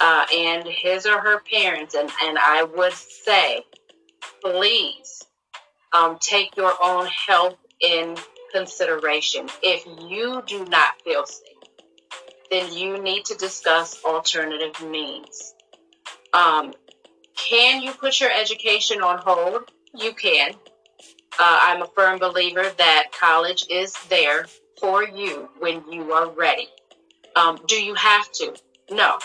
uh, 0.00 0.26
and 0.32 0.66
his 0.66 1.06
or 1.06 1.20
her 1.20 1.40
parents, 1.40 1.94
and, 1.94 2.10
and 2.22 2.38
I 2.38 2.64
would 2.64 2.92
say, 2.92 3.64
please 4.42 5.24
um, 5.94 6.18
take 6.20 6.56
your 6.56 6.74
own 6.82 7.06
health 7.06 7.56
in 7.80 8.16
consideration. 8.52 9.48
If 9.62 9.86
you 10.10 10.42
do 10.46 10.64
not 10.66 11.00
feel 11.04 11.24
safe, 11.24 11.40
then 12.50 12.72
you 12.72 13.02
need 13.02 13.24
to 13.26 13.34
discuss 13.36 14.02
alternative 14.04 14.86
means. 14.86 15.54
Um, 16.32 16.74
can 17.36 17.82
you 17.82 17.92
put 17.92 18.20
your 18.20 18.30
education 18.30 19.02
on 19.02 19.18
hold? 19.18 19.70
You 19.94 20.12
can. 20.12 20.52
Uh, 21.38 21.58
I'm 21.62 21.82
a 21.82 21.86
firm 21.86 22.18
believer 22.18 22.64
that 22.78 23.06
college 23.18 23.66
is 23.70 23.94
there 24.08 24.46
for 24.80 25.04
you 25.04 25.48
when 25.58 25.82
you 25.90 26.12
are 26.12 26.30
ready. 26.30 26.68
Um, 27.34 27.58
do 27.66 27.82
you 27.82 27.94
have 27.94 28.30
to? 28.32 28.54
No. 28.90 29.18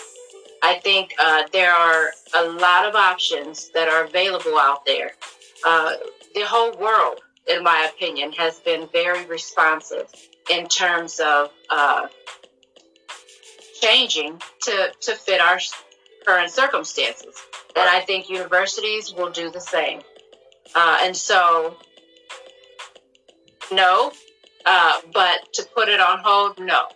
I 0.62 0.80
think 0.80 1.14
uh, 1.20 1.44
there 1.54 1.72
are 1.72 2.10
a 2.36 2.44
lot 2.44 2.86
of 2.86 2.96
options 2.96 3.70
that 3.74 3.88
are 3.88 4.06
available 4.06 4.58
out 4.58 4.86
there. 4.86 5.12
Uh, 5.66 5.94
the 6.36 6.46
whole 6.46 6.78
world, 6.78 7.20
in 7.48 7.64
my 7.64 7.90
opinion, 7.94 8.32
has 8.34 8.60
been 8.60 8.88
very 8.92 9.26
responsive 9.26 10.08
in 10.50 10.68
terms 10.68 11.20
of 11.20 11.52
uh, 11.70 12.08
changing 13.82 14.42
to, 14.62 14.92
to 15.02 15.16
fit 15.16 15.42
our 15.42 15.60
current 16.26 16.52
circumstances. 16.52 17.36
And 17.76 17.90
I 17.90 18.02
think 18.02 18.30
universities 18.30 19.14
will 19.14 19.32
do 19.32 19.50
the 19.52 19.62
same. 19.62 20.02
Uh, 20.76 21.00
and 21.02 21.16
so, 21.16 21.78
no, 23.72 24.12
uh, 24.66 25.00
but 25.14 25.54
to 25.54 25.64
put 25.76 25.90
it 25.90 26.00
on 26.00 26.20
hold, 26.24 26.60
no, 26.60 26.88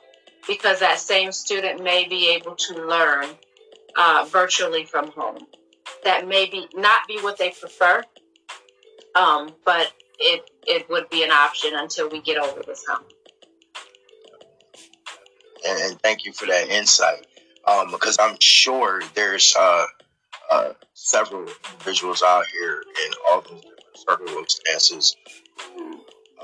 because 0.48 0.80
that 0.80 1.00
same 1.00 1.32
student 1.32 1.84
may 1.84 2.08
be 2.08 2.32
able 2.36 2.56
to 2.56 2.86
learn 2.86 3.28
uh, 3.98 4.26
virtually 4.30 4.86
from 4.86 5.12
home. 5.12 5.40
That 6.04 6.28
may 6.28 6.48
be 6.48 6.68
not 6.76 7.08
be 7.08 7.18
what 7.22 7.38
they 7.38 7.52
prefer, 7.52 8.04
um, 9.16 9.54
but 9.66 9.92
it 10.20 10.50
it 10.66 10.90
would 10.90 11.10
be 11.10 11.24
an 11.24 11.32
option 11.32 11.72
until 11.76 12.10
we 12.10 12.22
get 12.22 12.38
over 12.38 12.62
this 12.66 12.86
hump. 12.88 13.06
And, 15.68 15.92
and 15.92 16.02
thank 16.02 16.26
you 16.26 16.34
for 16.34 16.46
that 16.46 16.70
insight, 16.70 17.26
um, 17.66 17.92
because 17.92 18.18
I'm 18.20 18.38
sure 18.40 19.02
there's 19.14 19.56
uh, 19.58 19.86
uh, 20.52 20.74
several 20.94 21.48
individuals 21.72 22.22
out 22.22 22.46
here 22.48 22.84
in 23.06 23.14
all 23.30 23.42
those 23.42 23.62
different 23.62 24.30
circumstances 24.30 25.16
who 25.76 25.94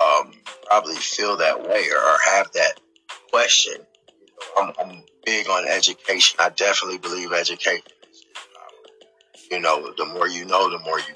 um, 0.02 0.34
probably 0.66 0.96
feel 0.96 1.38
that 1.38 1.62
way 1.62 1.86
or 1.90 2.18
have 2.32 2.52
that 2.54 2.80
question. 3.32 3.76
I'm, 4.58 4.74
I'm 4.80 5.04
big 5.26 5.50
on 5.50 5.68
education. 5.68 6.40
I 6.40 6.50
definitely 6.50 6.98
believe 6.98 7.34
education 7.34 7.84
is 8.10 8.26
power. 8.56 9.52
You 9.52 9.60
know, 9.60 9.94
the 9.98 10.06
more 10.06 10.28
you 10.28 10.46
know, 10.46 10.70
the 10.70 10.80
more 10.80 11.00
you. 11.00 11.16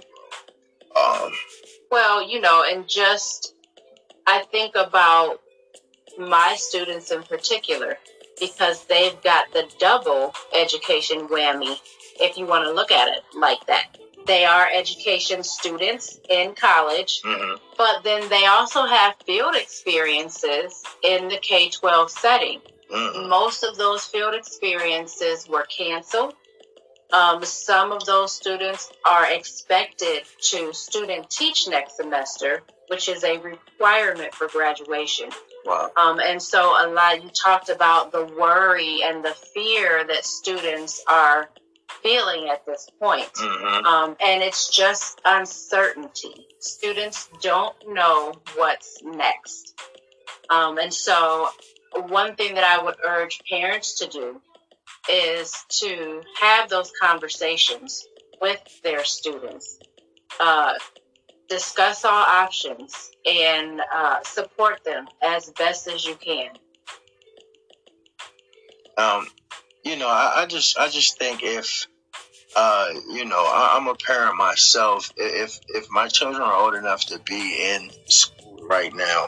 Um, 0.96 1.32
well, 1.92 2.28
you 2.28 2.42
know, 2.42 2.64
and 2.68 2.88
just 2.88 3.54
I 4.28 4.44
think 4.52 4.76
about 4.76 5.40
my 6.18 6.56
students 6.58 7.12
in 7.12 7.24
particular 7.24 7.98
because 8.40 8.86
they've 8.86 9.22
got 9.24 9.52
the 9.54 9.70
double 9.80 10.34
education 10.56 11.28
whammy, 11.28 11.78
if 12.20 12.38
you 12.38 12.46
want 12.46 12.66
to 12.66 12.72
look 12.72 12.92
at 12.92 13.08
it 13.10 13.24
like 13.36 13.66
that. 13.68 13.98
They 14.26 14.46
are 14.46 14.70
education 14.74 15.44
students 15.44 16.20
in 16.30 16.56
college, 16.56 17.22
mm-hmm. 17.24 17.58
but 17.78 18.04
then 18.04 18.28
they 18.30 18.46
also 18.46 18.86
have 18.86 19.16
field 19.26 19.56
experiences 19.56 20.82
in 21.04 21.28
the 21.28 21.38
K 21.38 21.70
12 21.70 22.10
setting. 22.10 22.62
Mm-hmm. 22.94 23.30
Most 23.30 23.64
of 23.64 23.78
those 23.78 24.06
field 24.06 24.34
experiences 24.34 25.48
were 25.50 25.66
canceled. 25.66 26.36
Um, 27.14 27.46
some 27.46 27.92
of 27.92 28.06
those 28.06 28.34
students 28.34 28.92
are 29.06 29.32
expected 29.32 30.24
to 30.50 30.74
student 30.74 31.30
teach 31.30 31.68
next 31.68 31.98
semester, 31.98 32.64
which 32.88 33.08
is 33.08 33.24
a 33.24 33.38
requirement 33.38 34.34
for 34.34 34.48
graduation. 34.48 35.30
Wow. 35.64 35.92
Um, 35.96 36.20
and 36.20 36.42
so 36.42 36.60
a 36.62 36.90
lot 36.90 37.24
you 37.24 37.30
talked 37.30 37.70
about 37.70 38.12
the 38.12 38.26
worry 38.26 39.02
and 39.04 39.24
the 39.24 39.36
fear 39.54 40.04
that 40.06 40.26
students 40.26 41.04
are 41.08 41.50
feeling 42.02 42.50
at 42.50 42.66
this 42.66 42.90
point. 43.00 43.32
Mm-hmm. 43.34 43.86
Um, 43.86 44.16
and 44.26 44.42
it's 44.42 44.76
just 44.76 45.22
uncertainty. 45.24 46.48
Students 46.60 47.30
don't 47.42 47.76
know 47.90 48.34
what's 48.56 49.02
next. 49.04 49.80
Um, 50.50 50.80
and 50.80 50.94
so 50.94 51.50
one 52.08 52.36
thing 52.36 52.56
that 52.56 52.64
I 52.64 52.84
would 52.84 52.96
urge 53.06 53.40
parents 53.48 54.00
to 54.00 54.08
do 54.08 54.42
is 55.12 55.54
to 55.70 56.22
have 56.42 56.70
those 56.70 56.92
conversations 57.00 58.06
with 58.42 58.62
their 58.84 59.04
students. 59.04 59.80
Uh, 60.40 60.74
discuss 61.50 62.04
all 62.06 62.12
options 62.12 63.12
and 63.26 63.82
uh, 63.94 64.22
support 64.24 64.84
them 64.84 65.08
as 65.22 65.52
best 65.52 65.88
as 65.88 66.06
you 66.06 66.16
can. 66.16 66.50
Um, 68.98 69.28
you 69.84 69.98
know, 69.98 70.08
I, 70.08 70.44
I 70.44 70.46
just 70.46 70.78
I 70.78 70.88
just 70.88 71.18
think 71.20 71.42
if 71.44 71.88
uh, 72.56 72.90
you 73.12 73.26
know, 73.26 73.40
I, 73.40 73.76
I'm 73.76 73.88
a 73.88 73.96
parent 73.96 74.38
myself. 74.38 75.12
If 75.18 75.60
if 75.70 75.90
my 75.90 76.08
children 76.08 76.42
are 76.42 76.54
old 76.54 76.76
enough 76.76 77.06
to 77.08 77.20
be 77.20 77.74
in 77.74 77.90
school 78.08 78.60
right 78.68 78.94
now, 78.94 79.28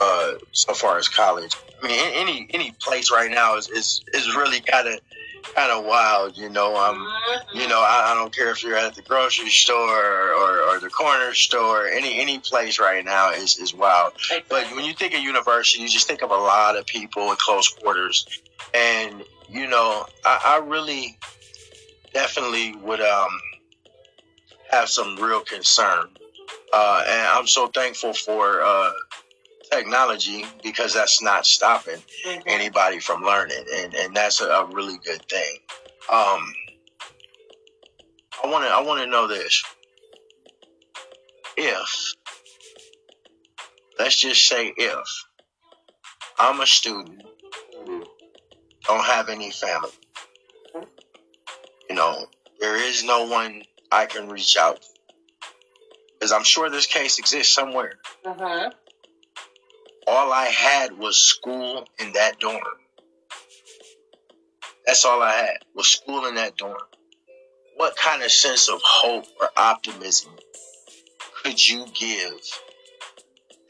uh, 0.00 0.34
so 0.52 0.74
far 0.74 0.98
as 0.98 1.08
college, 1.08 1.54
I 1.82 1.86
mean, 1.86 1.98
any 2.14 2.46
any 2.50 2.72
place 2.80 3.10
right 3.10 3.30
now 3.30 3.56
is 3.56 3.68
is, 3.68 4.04
is 4.12 4.34
really 4.36 4.60
kind 4.60 4.88
of 4.88 5.00
kind 5.54 5.70
of 5.72 5.84
wild. 5.84 6.36
You 6.36 6.48
know, 6.48 6.76
um, 6.76 7.06
you 7.54 7.68
know, 7.68 7.80
I, 7.80 8.12
I 8.12 8.14
don't 8.14 8.34
care 8.34 8.50
if 8.50 8.62
you're 8.62 8.76
at 8.76 8.94
the 8.94 9.02
grocery 9.02 9.48
store 9.50 10.32
or, 10.32 10.62
or 10.62 10.80
the 10.80 10.90
corner 10.90 11.34
store. 11.34 11.86
Any 11.86 12.20
any 12.20 12.38
place 12.38 12.78
right 12.78 13.04
now 13.04 13.30
is 13.32 13.58
is 13.58 13.74
wild. 13.74 14.12
But 14.48 14.66
when 14.74 14.84
you 14.84 14.94
think 14.94 15.14
of 15.14 15.20
university, 15.20 15.82
you 15.82 15.88
just 15.88 16.06
think 16.06 16.22
of 16.22 16.30
a 16.30 16.36
lot 16.36 16.76
of 16.76 16.86
people 16.86 17.30
in 17.30 17.36
close 17.36 17.68
quarters, 17.68 18.26
and 18.74 19.22
you 19.48 19.66
know, 19.68 20.06
I, 20.24 20.60
I 20.60 20.66
really 20.66 21.18
definitely 22.12 22.74
would 22.76 23.00
um 23.00 23.30
have 24.70 24.88
some 24.88 25.16
real 25.16 25.40
concern. 25.40 26.08
Uh, 26.72 27.04
and 27.08 27.26
I'm 27.28 27.46
so 27.46 27.66
thankful 27.66 28.12
for 28.12 28.62
uh, 28.62 28.92
technology 29.70 30.44
because 30.62 30.92
that's 30.94 31.22
not 31.22 31.46
stopping 31.46 32.02
Mhm. 32.24 32.42
anybody 32.46 32.98
from 33.00 33.22
learning, 33.22 33.64
and, 33.72 33.94
and 33.94 34.16
that's 34.16 34.40
a, 34.40 34.48
a 34.48 34.64
really 34.66 34.98
good 34.98 35.26
thing. 35.28 35.58
Um, 36.08 36.54
I 38.42 38.46
want 38.48 38.64
to 38.64 38.70
I 38.70 38.80
want 38.82 39.00
to 39.02 39.06
know 39.06 39.26
this: 39.28 39.62
if 41.56 42.14
let's 43.98 44.16
just 44.16 44.44
say 44.46 44.72
if 44.76 45.06
I'm 46.38 46.60
a 46.60 46.66
student 46.66 47.22
don't 48.86 49.04
have 49.04 49.28
any 49.28 49.50
family, 49.50 49.90
you 51.88 51.94
know, 51.94 52.26
there 52.60 52.76
is 52.76 53.04
no 53.04 53.26
one 53.26 53.62
I 53.92 54.06
can 54.06 54.28
reach 54.28 54.56
out 54.56 54.80
to. 54.80 54.88
Because 56.18 56.32
I'm 56.32 56.44
sure 56.44 56.68
this 56.70 56.86
case 56.86 57.18
exists 57.18 57.54
somewhere. 57.54 57.98
Mhm. 58.24 58.72
All 60.12 60.32
I 60.32 60.46
had 60.46 60.98
was 60.98 61.16
school 61.16 61.86
in 62.00 62.14
that 62.14 62.40
dorm. 62.40 62.60
That's 64.84 65.04
all 65.04 65.22
I 65.22 65.30
had 65.30 65.58
was 65.72 65.86
school 65.86 66.26
in 66.26 66.34
that 66.34 66.56
dorm. 66.56 66.82
What 67.76 67.94
kind 67.96 68.20
of 68.24 68.32
sense 68.32 68.68
of 68.68 68.80
hope 68.84 69.26
or 69.40 69.50
optimism 69.56 70.32
could 71.44 71.64
you 71.64 71.86
give 71.94 72.40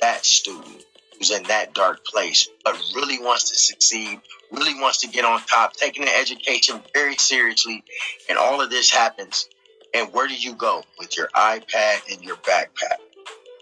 that 0.01 0.25
student 0.25 0.83
who's 1.19 1.31
in 1.31 1.43
that 1.43 1.75
dark 1.75 2.07
place, 2.07 2.49
but 2.65 2.75
really 2.97 3.19
wants 3.19 3.51
to 3.51 3.59
succeed, 3.59 4.19
really 4.51 4.81
wants 4.81 5.03
to 5.03 5.09
get 5.09 5.27
on 5.27 5.43
top, 5.43 5.75
taking 5.75 6.07
the 6.07 6.17
education 6.17 6.81
very 6.95 7.17
seriously, 7.17 7.85
and 8.31 8.39
all 8.39 8.63
of 8.63 8.71
this 8.71 8.91
happens? 8.91 9.47
And 9.93 10.11
where 10.15 10.27
do 10.27 10.35
you 10.35 10.55
go 10.55 10.85
with 10.99 11.19
your 11.19 11.29
iPad 11.37 12.11
and 12.11 12.23
your 12.23 12.37
backpack? 12.37 12.97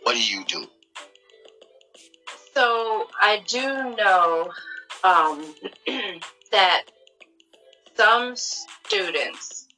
What 0.05 0.13
do 0.13 0.23
you 0.23 0.45
do? 0.45 0.69
So 2.55 3.07
I 3.21 3.43
do 3.47 3.95
know 3.97 4.51
um, 5.05 5.55
that 6.51 6.85
some 7.97 8.35
students 8.37 9.69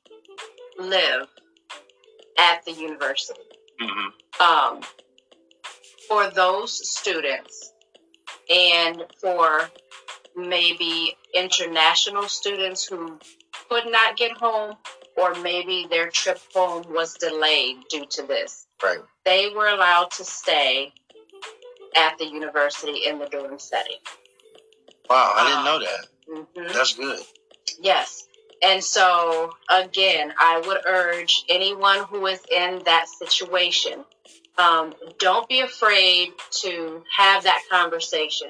live 0.78 1.26
at 2.38 2.64
the 2.64 2.72
university. 2.72 3.40
Mm-hmm. 3.80 4.42
Um, 4.42 4.80
for 6.08 6.28
those 6.30 6.90
students 6.90 7.72
and 8.50 9.04
for 9.20 9.70
maybe 10.36 11.16
international 11.34 12.28
students 12.28 12.84
who 12.84 13.18
could 13.68 13.84
not 13.86 14.16
get 14.16 14.32
home 14.32 14.74
or 15.16 15.34
maybe 15.36 15.86
their 15.88 16.08
trip 16.10 16.40
home 16.52 16.84
was 16.90 17.14
delayed 17.14 17.76
due 17.88 18.06
to 18.06 18.22
this. 18.22 18.66
Right. 18.82 18.98
They 19.24 19.50
were 19.54 19.68
allowed 19.68 20.10
to 20.12 20.24
stay 20.24 20.92
at 21.96 22.18
the 22.18 22.26
university 22.26 23.06
in 23.06 23.18
the 23.18 23.26
dorm 23.26 23.58
setting. 23.58 23.96
Wow, 25.08 25.32
I 25.36 25.48
didn't 25.48 25.64
know 25.64 25.78
that. 25.80 26.06
Mm-hmm. 26.30 26.74
That's 26.74 26.94
good. 26.94 27.20
Yes. 27.80 28.26
And 28.62 28.84
so, 28.84 29.54
again, 29.70 30.32
I 30.38 30.62
would 30.66 30.80
urge 30.86 31.44
anyone 31.48 32.04
who 32.04 32.26
is 32.26 32.40
in 32.50 32.82
that 32.84 33.08
situation, 33.08 34.04
um, 34.58 34.94
don't 35.18 35.48
be 35.48 35.60
afraid 35.60 36.32
to 36.62 37.02
have 37.16 37.44
that 37.44 37.62
conversation. 37.70 38.48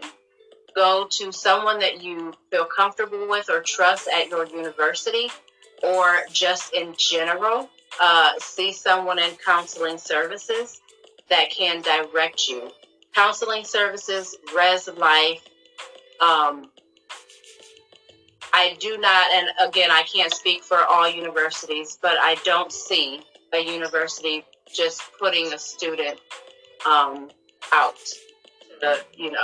Go 0.75 1.07
to 1.11 1.33
someone 1.33 1.79
that 1.81 2.03
you 2.03 2.33
feel 2.51 2.65
comfortable 2.65 3.29
with 3.29 3.49
or 3.49 3.61
trust 3.61 4.09
at 4.09 4.29
your 4.29 4.47
university, 4.47 5.31
or 5.83 6.23
just 6.33 6.75
in 6.75 6.95
general, 6.99 7.71
uh, 8.01 8.33
see 8.39 8.73
someone 8.73 9.19
in 9.19 9.31
counseling 9.45 9.99
services 9.99 10.81
that 11.29 11.51
can 11.51 11.83
direct 11.83 12.49
you. 12.49 12.71
Counseling 13.15 13.65
services, 13.65 14.37
Res 14.55 14.89
Life, 14.89 15.43
um, 16.21 16.71
I 18.53 18.77
do 18.81 18.99
not, 18.99 19.31
and 19.33 19.49
again, 19.69 19.91
I 19.91 20.03
can't 20.03 20.33
speak 20.33 20.63
for 20.65 20.79
all 20.85 21.09
universities, 21.09 21.99
but 22.01 22.17
I 22.21 22.37
don't 22.45 22.73
see 22.73 23.21
a 23.53 23.59
university 23.59 24.45
just 24.73 25.03
putting 25.19 25.53
a 25.53 25.59
student 25.59 26.21
um, 26.87 27.31
out, 27.73 27.97
to 27.97 28.81
the, 28.81 29.05
you 29.17 29.31
know, 29.31 29.39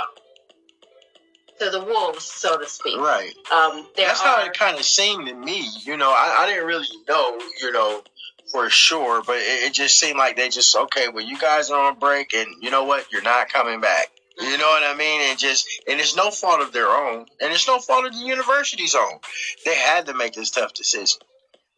to 1.59 1.69
the 1.69 1.83
wolves, 1.83 2.25
so 2.25 2.57
to 2.57 2.67
speak. 2.67 2.97
Right. 2.97 3.33
Um, 3.51 3.87
there 3.95 4.07
That's 4.07 4.21
are, 4.21 4.27
how 4.27 4.45
it 4.45 4.53
kind 4.57 4.77
of 4.77 4.83
seemed 4.83 5.27
to 5.27 5.33
me. 5.33 5.67
You 5.83 5.97
know, 5.97 6.11
I, 6.11 6.43
I 6.43 6.47
didn't 6.47 6.67
really 6.67 6.87
know, 7.07 7.39
you 7.61 7.71
know, 7.71 8.03
for 8.51 8.69
sure, 8.69 9.21
but 9.25 9.37
it, 9.37 9.65
it 9.65 9.73
just 9.73 9.99
seemed 9.99 10.17
like 10.17 10.35
they 10.35 10.49
just, 10.49 10.75
okay, 10.75 11.09
well, 11.09 11.23
you 11.23 11.37
guys 11.37 11.69
are 11.69 11.89
on 11.91 11.99
break, 11.99 12.33
and 12.33 12.47
you 12.61 12.71
know 12.71 12.83
what? 12.85 13.11
You're 13.11 13.21
not 13.21 13.49
coming 13.49 13.81
back. 13.81 14.09
You 14.39 14.57
know 14.57 14.67
what 14.67 14.83
I 14.83 14.95
mean? 14.95 15.21
And 15.21 15.39
just 15.39 15.67
and 15.87 15.99
it's 15.99 16.15
no 16.15 16.29
fault 16.29 16.61
of 16.61 16.71
their 16.71 16.89
own, 16.89 17.25
and 17.41 17.51
it's 17.51 17.67
no 17.67 17.79
fault 17.79 18.05
of 18.05 18.13
the 18.13 18.19
university's 18.19 18.93
own. 18.93 19.19
They 19.65 19.75
had 19.75 20.05
to 20.05 20.13
make 20.13 20.33
this 20.33 20.51
tough 20.51 20.73
decision. 20.73 21.19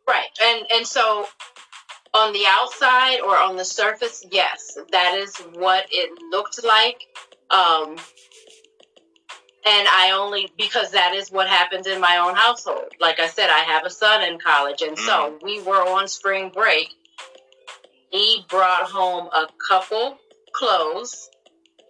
Right. 0.05 0.27
And 0.43 0.65
and 0.73 0.85
so 0.85 1.25
on 2.13 2.33
the 2.33 2.43
outside 2.47 3.21
or 3.21 3.37
on 3.37 3.55
the 3.55 3.63
surface, 3.63 4.25
yes, 4.29 4.77
that 4.91 5.15
is 5.15 5.37
what 5.53 5.85
it 5.89 6.11
looked 6.31 6.61
like. 6.65 7.01
Um 7.49 7.95
and 9.65 9.87
I 9.87 10.11
only 10.11 10.51
because 10.57 10.91
that 10.91 11.13
is 11.13 11.29
what 11.31 11.47
happens 11.47 11.87
in 11.87 11.99
my 11.99 12.17
own 12.17 12.35
household. 12.35 12.93
Like 12.99 13.19
I 13.19 13.27
said, 13.27 13.49
I 13.49 13.59
have 13.59 13.85
a 13.85 13.89
son 13.89 14.23
in 14.23 14.39
college 14.39 14.81
and 14.81 14.97
so 14.97 15.37
we 15.43 15.61
were 15.61 15.81
on 15.87 16.07
spring 16.07 16.49
break. 16.53 16.89
He 18.11 18.43
brought 18.49 18.83
home 18.89 19.27
a 19.27 19.47
couple 19.69 20.17
clothes. 20.53 21.29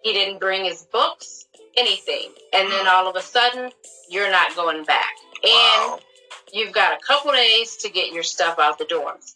He 0.02 0.12
didn't 0.12 0.40
bring 0.40 0.64
his 0.64 0.82
books, 0.92 1.46
anything. 1.76 2.30
And 2.52 2.70
then 2.70 2.86
all 2.88 3.08
of 3.08 3.16
a 3.16 3.22
sudden, 3.22 3.70
you're 4.08 4.30
not 4.30 4.54
going 4.56 4.84
back. 4.84 5.12
And 5.42 5.92
Wow. 5.92 5.98
you've 6.52 6.72
got 6.72 6.94
a 6.94 6.98
couple 7.06 7.32
days 7.32 7.76
to 7.78 7.88
get 7.90 8.12
your 8.12 8.22
stuff 8.22 8.58
out 8.58 8.78
the 8.78 8.84
dorms. 8.84 9.34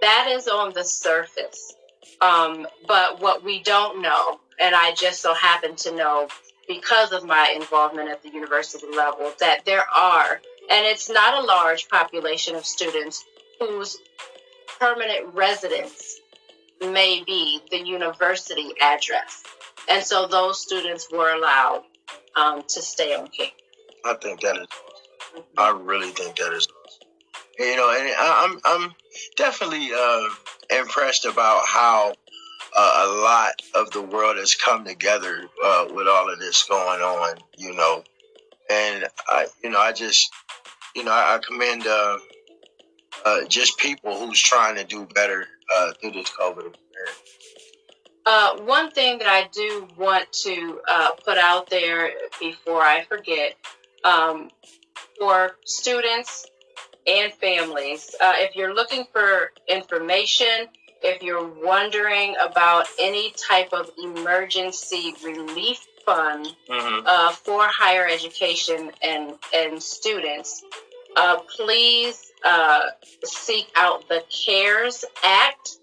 That 0.00 0.28
is 0.30 0.48
on 0.48 0.72
the 0.72 0.84
surface. 0.84 1.74
Um, 2.20 2.66
but 2.86 3.20
what 3.20 3.44
we 3.44 3.62
don't 3.62 4.00
know, 4.02 4.40
and 4.58 4.74
I 4.74 4.92
just 4.94 5.20
so 5.20 5.34
happen 5.34 5.76
to 5.76 5.94
know 5.94 6.28
because 6.68 7.12
of 7.12 7.24
my 7.24 7.52
involvement 7.56 8.10
at 8.10 8.22
the 8.22 8.28
university 8.28 8.86
level, 8.94 9.32
that 9.40 9.64
there 9.64 9.84
are, 9.96 10.40
and 10.70 10.86
it's 10.86 11.08
not 11.10 11.42
a 11.42 11.46
large 11.46 11.88
population 11.88 12.54
of 12.54 12.64
students 12.66 13.24
whose 13.58 13.98
permanent 14.78 15.34
residence 15.34 16.20
may 16.80 17.22
be 17.26 17.60
the 17.70 17.78
university 17.78 18.72
address. 18.80 19.42
And 19.88 20.04
so 20.04 20.26
those 20.26 20.60
students 20.60 21.08
were 21.10 21.34
allowed 21.34 21.82
um, 22.36 22.62
to 22.68 22.82
stay 22.82 23.14
on 23.14 23.28
campus. 23.28 23.54
I 24.04 24.14
think 24.14 24.40
that 24.42 24.56
is. 24.56 24.66
I 25.56 25.70
really 25.70 26.10
think 26.10 26.36
that 26.36 26.52
is. 26.52 26.68
You 27.58 27.76
know, 27.76 27.90
and 27.90 28.08
I, 28.16 28.46
I'm 28.46 28.60
I'm 28.64 28.94
definitely 29.36 29.90
uh, 29.92 30.28
impressed 30.70 31.24
about 31.24 31.66
how 31.66 32.14
uh, 32.78 33.06
a 33.06 33.08
lot 33.20 33.60
of 33.74 33.90
the 33.90 34.02
world 34.02 34.36
has 34.36 34.54
come 34.54 34.84
together 34.84 35.48
uh, 35.64 35.86
with 35.92 36.06
all 36.06 36.32
of 36.32 36.38
this 36.38 36.62
going 36.64 37.00
on. 37.00 37.36
You 37.56 37.74
know, 37.74 38.04
and 38.70 39.04
I, 39.26 39.46
you 39.64 39.70
know, 39.70 39.80
I 39.80 39.92
just, 39.92 40.30
you 40.94 41.02
know, 41.02 41.10
I, 41.10 41.36
I 41.36 41.38
commend 41.38 41.86
uh, 41.86 42.18
uh, 43.24 43.44
just 43.48 43.78
people 43.78 44.18
who's 44.18 44.40
trying 44.40 44.76
to 44.76 44.84
do 44.84 45.06
better 45.06 45.46
uh, 45.74 45.92
through 46.00 46.12
this 46.12 46.30
COVID. 46.30 46.74
Uh, 48.24 48.58
one 48.58 48.90
thing 48.90 49.18
that 49.18 49.26
I 49.26 49.48
do 49.52 49.88
want 49.96 50.30
to 50.44 50.80
uh, 50.88 51.10
put 51.24 51.38
out 51.38 51.70
there 51.70 52.12
before 52.38 52.82
I 52.82 53.04
forget 53.04 53.54
um, 54.04 54.50
for 55.18 55.56
students 55.64 56.46
and 57.06 57.32
families, 57.32 58.14
uh, 58.20 58.34
if 58.36 58.54
you're 58.54 58.74
looking 58.74 59.06
for 59.12 59.50
information, 59.66 60.68
if 61.02 61.22
you're 61.22 61.46
wondering 61.46 62.34
about 62.44 62.86
any 62.98 63.32
type 63.32 63.72
of 63.72 63.90
emergency 64.02 65.14
relief 65.24 65.86
fund 66.04 66.46
Mm-hmm. 66.70 67.06
uh, 67.06 67.32
for 67.32 67.62
higher 67.66 68.06
education 68.06 68.90
and, 69.02 69.34
and 69.54 69.82
students, 69.82 70.64
uh, 71.16 71.36
please 71.56 72.32
uh, 72.44 72.80
seek 73.24 73.70
out 73.76 74.08
the 74.08 74.22
CARES 74.30 75.04
Act, 75.24 75.78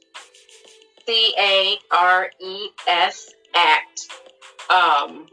C 1.05 1.33
A 1.37 1.77
R 1.91 2.31
E 2.39 2.69
S 2.87 3.33
Act, 3.53 4.07
um, 4.69 5.27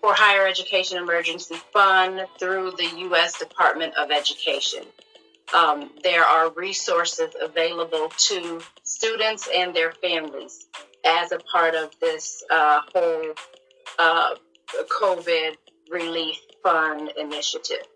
for 0.00 0.12
Higher 0.14 0.46
Education 0.46 0.98
Emergency 0.98 1.56
Fund 1.72 2.26
through 2.38 2.72
the 2.72 2.86
U.S. 3.08 3.38
Department 3.38 3.94
of 3.96 4.10
Education. 4.10 4.82
Um, 5.54 5.90
there 6.02 6.24
are 6.24 6.50
resources 6.52 7.34
available 7.40 8.08
to 8.08 8.60
students 8.82 9.48
and 9.54 9.74
their 9.74 9.92
families 9.92 10.66
as 11.04 11.32
a 11.32 11.38
part 11.38 11.74
of 11.74 11.92
this 12.00 12.42
uh, 12.50 12.80
whole 12.92 13.34
uh, 13.98 14.34
COVID 15.00 15.56
relief 15.90 16.38
fund 16.62 17.12
initiative. 17.16 17.86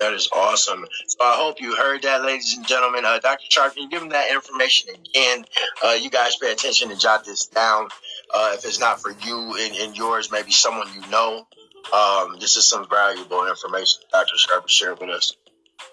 That 0.00 0.14
is 0.14 0.28
awesome. 0.34 0.84
So 1.06 1.18
I 1.22 1.36
hope 1.36 1.60
you 1.60 1.76
heard 1.76 2.02
that, 2.02 2.24
ladies 2.24 2.56
and 2.56 2.66
gentlemen. 2.66 3.04
Uh, 3.04 3.20
Dr. 3.20 3.44
Sharp, 3.48 3.74
can 3.74 3.84
you 3.84 3.88
give 3.88 4.00
them 4.00 4.08
that 4.08 4.32
information 4.32 4.90
again? 4.90 5.44
Uh, 5.84 5.92
you 5.92 6.10
guys 6.10 6.36
pay 6.36 6.50
attention 6.50 6.90
and 6.90 6.98
jot 6.98 7.24
this 7.24 7.46
down. 7.46 7.88
Uh, 8.34 8.50
if 8.54 8.64
it's 8.64 8.80
not 8.80 9.00
for 9.00 9.12
you 9.12 9.56
and, 9.60 9.76
and 9.76 9.96
yours, 9.96 10.30
maybe 10.32 10.50
someone 10.50 10.88
you 10.94 11.08
know. 11.08 11.46
Um, 11.92 12.36
this 12.40 12.56
is 12.56 12.66
some 12.66 12.88
valuable 12.88 13.46
information 13.46 14.00
Dr. 14.10 14.36
Sharp 14.36 14.68
shared 14.68 14.98
with 15.00 15.10
us. 15.10 15.36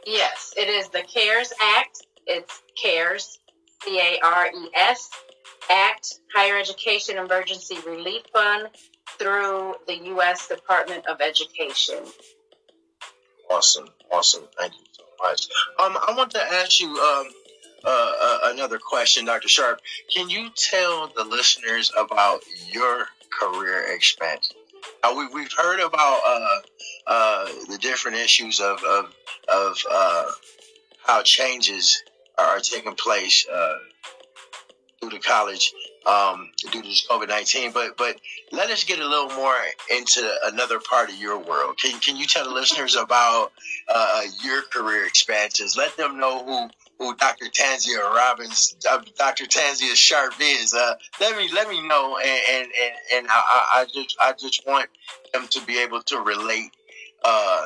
Yes, 0.06 0.54
it 0.58 0.70
is 0.70 0.90
the 0.90 1.02
CARES 1.02 1.54
Act. 1.78 2.02
It's 2.26 2.62
CARES, 2.82 3.40
C 3.84 4.00
A 4.00 4.20
R 4.24 4.48
E 4.48 4.70
S, 4.76 5.10
Act, 5.70 6.20
Higher 6.36 6.58
Education 6.58 7.18
Emergency 7.18 7.78
Relief 7.86 8.24
Fund 8.34 8.70
through 9.18 9.76
the 9.88 9.98
U.S. 10.06 10.48
Department 10.48 11.06
of 11.08 11.22
Education. 11.22 12.04
Awesome, 13.50 13.88
awesome. 14.12 14.44
Thank 14.58 14.74
you 14.74 14.86
so 14.92 15.04
much. 15.22 15.48
Um, 15.80 15.98
I 16.08 16.14
want 16.16 16.32
to 16.32 16.42
ask 16.42 16.80
you 16.80 16.90
um, 16.90 17.28
uh, 17.84 18.14
uh, 18.22 18.40
another 18.54 18.78
question, 18.78 19.26
Dr. 19.26 19.48
Sharp. 19.48 19.82
Can 20.14 20.30
you 20.30 20.50
tell 20.56 21.08
the 21.16 21.24
listeners 21.24 21.92
about 21.98 22.42
your 22.72 23.08
career 23.40 23.94
expansion? 23.94 24.56
Uh, 25.04 25.14
we, 25.18 25.28
we've 25.34 25.52
heard 25.58 25.80
about 25.80 26.20
uh, 27.10 27.46
the 27.70 27.78
different 27.80 28.18
issues 28.18 28.60
of 28.60 28.84
of, 28.84 29.14
of 29.52 29.78
uh, 29.90 30.26
how 31.06 31.24
changes 31.24 32.04
are 32.38 32.60
taking 32.60 32.94
place 32.94 33.48
uh, 33.52 33.78
through 35.02 35.10
the 35.10 35.20
college 35.20 35.74
um, 36.06 36.52
due 36.72 36.84
to 36.84 36.88
COVID 37.10 37.28
nineteen. 37.28 37.72
But 37.72 37.98
but 37.98 38.16
let 38.52 38.70
us 38.70 38.84
get 38.84 39.00
a 39.00 39.08
little 39.08 39.36
more 39.36 39.56
into 39.90 40.32
another 40.46 40.80
part 40.80 41.10
of 41.10 41.16
your 41.16 41.40
world. 41.40 41.80
Can 41.82 42.00
can 42.00 42.16
you 42.16 42.28
tell 42.28 42.46
the 42.46 42.54
listeners 42.54 42.96
about 43.04 43.52
uh, 43.88 44.22
your 44.44 44.62
career 44.62 45.06
expansions? 45.06 45.76
Let 45.76 45.98
them 45.98 46.20
know 46.20 46.46
who. 46.46 46.70
Who 47.02 47.16
Dr. 47.16 47.46
Tanzia 47.46 48.04
Robbins, 48.14 48.76
uh, 48.92 49.00
Dr. 49.18 49.46
Tanzia 49.46 49.96
Sharp 49.96 50.34
is? 50.42 50.74
Uh, 50.74 50.96
let 51.22 51.38
me 51.38 51.50
let 51.54 51.70
me 51.70 51.82
know, 51.88 52.18
and 52.18 52.42
and 52.52 52.66
and, 52.66 52.94
and 53.14 53.28
I 53.30 53.68
I 53.74 53.86
just 53.86 54.18
I 54.20 54.34
just 54.34 54.68
want 54.68 54.90
them 55.32 55.48
to 55.48 55.66
be 55.66 55.80
able 55.80 56.02
to 56.02 56.20
relate 56.20 56.72
uh, 57.24 57.66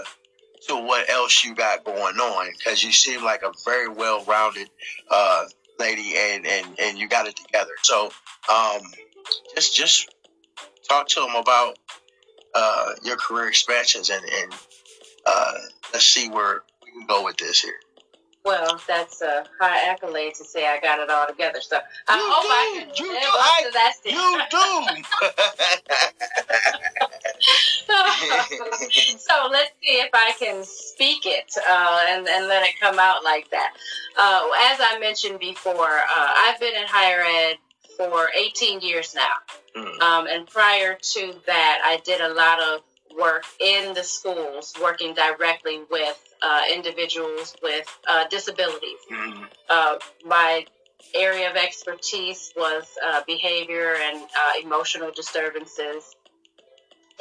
to 0.68 0.76
what 0.76 1.10
else 1.10 1.44
you 1.44 1.56
got 1.56 1.84
going 1.84 2.18
on 2.18 2.50
because 2.58 2.84
you 2.84 2.92
seem 2.92 3.24
like 3.24 3.44
a 3.44 3.52
very 3.66 3.88
well 3.90 4.24
rounded 4.26 4.70
uh, 5.10 5.46
lady, 5.80 6.14
and 6.18 6.46
and 6.48 6.80
and 6.80 6.98
you 6.98 7.08
got 7.08 7.28
it 7.28 7.36
together. 7.36 7.72
So 7.82 8.12
um, 8.52 8.82
just 9.56 9.76
just 9.76 10.10
talk 10.90 11.08
to 11.10 11.20
them 11.22 11.36
about 11.36 11.78
uh, 12.56 12.94
your 13.04 13.18
career 13.18 13.48
expansions 13.48 14.10
and, 14.10 14.24
and 14.24 14.54
uh, 15.26 15.54
let's 15.94 16.06
see 16.06 16.30
where 16.30 16.64
we 16.84 16.92
can 16.92 17.08
go 17.08 17.24
with 17.26 17.38
this 17.38 17.62
here. 17.62 17.74
Well, 18.46 18.80
that's 18.90 19.22
a 19.22 19.46
high 19.60 19.90
accolade 19.90 20.34
to 20.36 20.44
say 20.44 20.68
I 20.68 20.78
got 20.82 21.00
it 21.00 21.10
all 21.10 21.26
together. 21.28 21.62
So 21.62 21.78
I 22.10 22.16
You 22.18 22.24
hope 22.26 22.46
I 22.50 22.72
do. 22.74 22.80
can 22.80 23.06
You 23.06 23.14
live 23.14 23.22
do. 23.22 23.28
up 23.30 23.36
I- 23.40 23.64
to 23.64 23.72
that 23.74 23.94
standard. 23.96 24.46
You 24.52 25.00
do. 25.00 26.90
so 29.18 29.50
let's 29.52 29.72
see 29.82 30.00
if 30.00 30.10
I 30.14 30.34
can 30.40 30.64
speak 30.64 31.26
it 31.26 31.54
uh, 31.70 32.06
and, 32.10 32.28
and 32.28 32.48
let 32.48 32.64
it 32.64 32.80
come 32.80 33.00
out 33.00 33.24
like 33.24 33.50
that. 33.52 33.74
Uh, 34.18 34.50
as 34.72 34.80
I 34.82 34.98
mentioned 35.00 35.40
before, 35.40 35.74
uh, 35.76 36.34
I've 36.46 36.60
been 36.60 36.76
in 36.76 36.88
higher 36.88 37.22
ed 37.22 37.58
for 37.98 38.30
18 38.36 38.82
years 38.82 39.16
now. 39.16 39.34
Mm. 39.76 40.02
Um, 40.02 40.28
and 40.28 40.48
prior 40.48 40.98
to 41.00 41.34
that, 41.46 41.82
I 41.86 42.02
did 42.04 42.22
a 42.22 42.34
lot 42.34 42.62
of 42.62 42.82
work 43.18 43.46
in 43.60 43.94
the 43.94 44.04
schools, 44.04 44.74
working 44.82 45.14
directly 45.14 45.82
with 45.90 46.20
uh, 46.42 46.62
individuals 46.74 47.56
with 47.62 47.88
uh, 48.10 48.28
disabilities. 48.28 49.00
Mm. 49.12 49.46
Uh, 49.70 49.98
my 50.26 50.66
area 51.14 51.50
of 51.50 51.56
expertise 51.56 52.54
was 52.56 52.86
uh, 53.06 53.22
behavior 53.28 53.96
and 53.96 54.22
uh, 54.24 54.66
emotional 54.66 55.12
disturbances. 55.12 56.16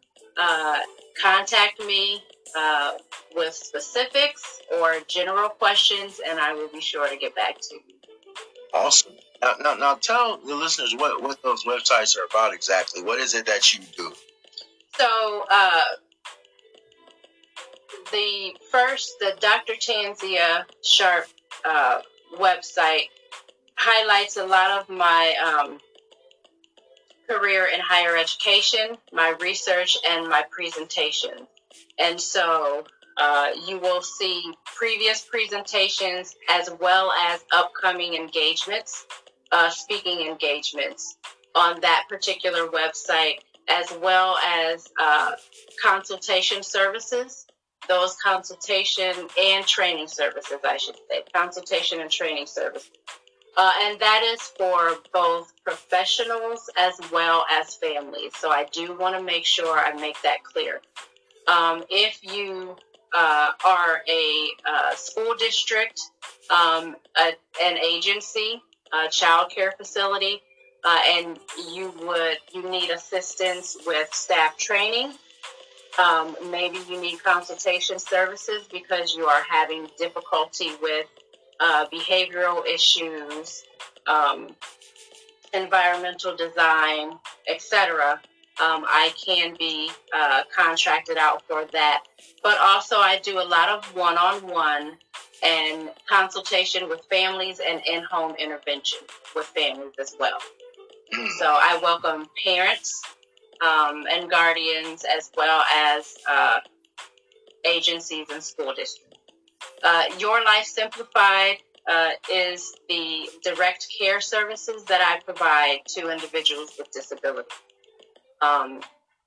contact 1.20 1.80
me 1.84 2.22
uh, 2.56 2.92
with 3.34 3.54
specifics 3.54 4.60
or 4.78 4.96
general 5.06 5.48
questions, 5.48 6.20
and 6.26 6.38
I 6.38 6.52
will 6.52 6.68
be 6.68 6.80
sure 6.80 7.08
to 7.08 7.16
get 7.16 7.34
back 7.34 7.60
to 7.60 7.74
you. 7.74 7.80
Awesome. 8.74 9.12
Now, 9.40 9.54
now, 9.60 9.74
now 9.74 9.94
tell 9.94 10.38
the 10.38 10.54
listeners 10.54 10.94
what, 10.96 11.22
what 11.22 11.42
those 11.42 11.64
websites 11.64 12.16
are 12.16 12.24
about 12.24 12.54
exactly. 12.54 13.02
What 13.02 13.20
is 13.20 13.34
it 13.34 13.46
that 13.46 13.74
you 13.74 13.80
do? 13.96 14.12
So, 14.96 15.44
uh, 15.50 15.82
the 18.10 18.54
first, 18.70 19.18
the 19.18 19.34
Dr. 19.40 19.74
Tanzia 19.74 20.64
Sharp 20.82 21.26
uh, 21.64 22.00
website 22.38 23.08
highlights 23.74 24.36
a 24.36 24.44
lot 24.44 24.70
of 24.80 24.88
my 24.88 25.34
um, 25.44 25.78
career 27.28 27.66
in 27.72 27.80
higher 27.80 28.16
education, 28.16 28.96
my 29.12 29.34
research, 29.40 29.98
and 30.10 30.28
my 30.28 30.44
presentation. 30.50 31.46
And 31.98 32.20
so, 32.20 32.84
uh, 33.16 33.50
you 33.66 33.78
will 33.78 34.02
see 34.02 34.52
previous 34.64 35.22
presentations 35.22 36.34
as 36.50 36.70
well 36.80 37.12
as 37.12 37.44
upcoming 37.54 38.14
engagements, 38.14 39.06
uh, 39.50 39.70
speaking 39.70 40.26
engagements 40.26 41.16
on 41.54 41.80
that 41.82 42.04
particular 42.08 42.68
website, 42.68 43.36
as 43.68 43.92
well 44.00 44.36
as 44.38 44.88
uh, 44.98 45.32
consultation 45.82 46.62
services. 46.62 47.46
Those 47.88 48.16
consultation 48.24 49.12
and 49.38 49.66
training 49.66 50.06
services, 50.06 50.58
I 50.64 50.76
should 50.76 50.96
say, 51.10 51.24
consultation 51.34 52.00
and 52.00 52.10
training 52.10 52.46
services. 52.46 52.90
Uh, 53.56 53.72
and 53.82 54.00
that 54.00 54.22
is 54.32 54.40
for 54.40 54.96
both 55.12 55.52
professionals 55.62 56.70
as 56.78 56.98
well 57.12 57.44
as 57.50 57.74
families. 57.74 58.32
So 58.36 58.50
I 58.50 58.66
do 58.72 58.96
want 58.96 59.16
to 59.16 59.22
make 59.22 59.44
sure 59.44 59.78
I 59.78 59.92
make 60.00 60.20
that 60.22 60.42
clear. 60.42 60.80
Um, 61.46 61.84
if 61.90 62.18
you 62.22 62.76
uh, 63.14 63.50
are 63.66 64.02
a 64.08 64.48
uh, 64.66 64.94
school 64.94 65.34
district, 65.38 66.00
um, 66.50 66.96
a, 67.16 67.32
an 67.62 67.78
agency, 67.78 68.62
a 68.92 69.08
child 69.10 69.50
care 69.50 69.72
facility, 69.72 70.40
uh, 70.84 71.00
and 71.10 71.38
you 71.72 71.92
would 72.02 72.38
you 72.52 72.68
need 72.68 72.90
assistance 72.90 73.76
with 73.86 74.12
staff 74.12 74.56
training. 74.56 75.12
Um, 76.02 76.34
maybe 76.50 76.78
you 76.88 77.00
need 77.00 77.22
consultation 77.22 77.98
services 77.98 78.66
because 78.72 79.14
you 79.14 79.26
are 79.26 79.42
having 79.48 79.88
difficulty 79.98 80.70
with 80.80 81.06
uh, 81.62 81.86
behavioral 81.92 82.66
issues, 82.66 83.62
um, 84.08 84.48
environmental 85.54 86.36
design, 86.36 87.12
etc. 87.48 88.20
Um, 88.60 88.84
I 88.86 89.12
can 89.24 89.54
be 89.58 89.90
uh, 90.14 90.42
contracted 90.54 91.16
out 91.16 91.42
for 91.46 91.64
that. 91.72 92.02
But 92.42 92.58
also, 92.58 92.96
I 92.96 93.20
do 93.22 93.38
a 93.38 93.46
lot 93.46 93.68
of 93.68 93.84
one 93.94 94.18
on 94.18 94.46
one 94.48 94.96
and 95.42 95.90
consultation 96.08 96.88
with 96.88 97.02
families 97.08 97.60
and 97.64 97.80
in 97.88 98.02
home 98.02 98.34
intervention 98.38 98.98
with 99.34 99.46
families 99.46 99.94
as 100.00 100.14
well. 100.18 100.38
So, 101.38 101.46
I 101.46 101.78
welcome 101.82 102.26
parents 102.42 103.02
um, 103.60 104.04
and 104.10 104.30
guardians 104.30 105.04
as 105.04 105.30
well 105.36 105.62
as 105.74 106.16
uh, 106.28 106.58
agencies 107.64 108.26
and 108.32 108.42
school 108.42 108.74
districts. 108.74 109.11
Uh, 109.82 110.04
Your 110.18 110.44
Life 110.44 110.66
Simplified 110.66 111.58
uh, 111.88 112.10
is 112.32 112.74
the 112.88 113.28
direct 113.42 113.88
care 113.98 114.20
services 114.20 114.84
that 114.84 115.00
I 115.00 115.20
provide 115.24 115.80
to 115.88 116.10
individuals 116.10 116.72
with 116.78 116.90
disabilities. 116.92 117.52
Um, 118.40 118.80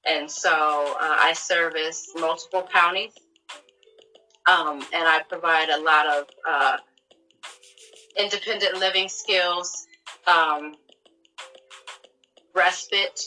and 0.05 0.29
so 0.29 0.51
uh, 0.51 1.17
I 1.19 1.33
service 1.33 2.09
multiple 2.15 2.67
counties, 2.71 3.13
um, 4.47 4.81
and 4.93 5.07
I 5.07 5.21
provide 5.27 5.69
a 5.69 5.81
lot 5.81 6.07
of 6.07 6.25
uh, 6.47 6.77
independent 8.17 8.77
living 8.77 9.09
skills, 9.09 9.88
um, 10.27 10.75
respite, 12.53 13.21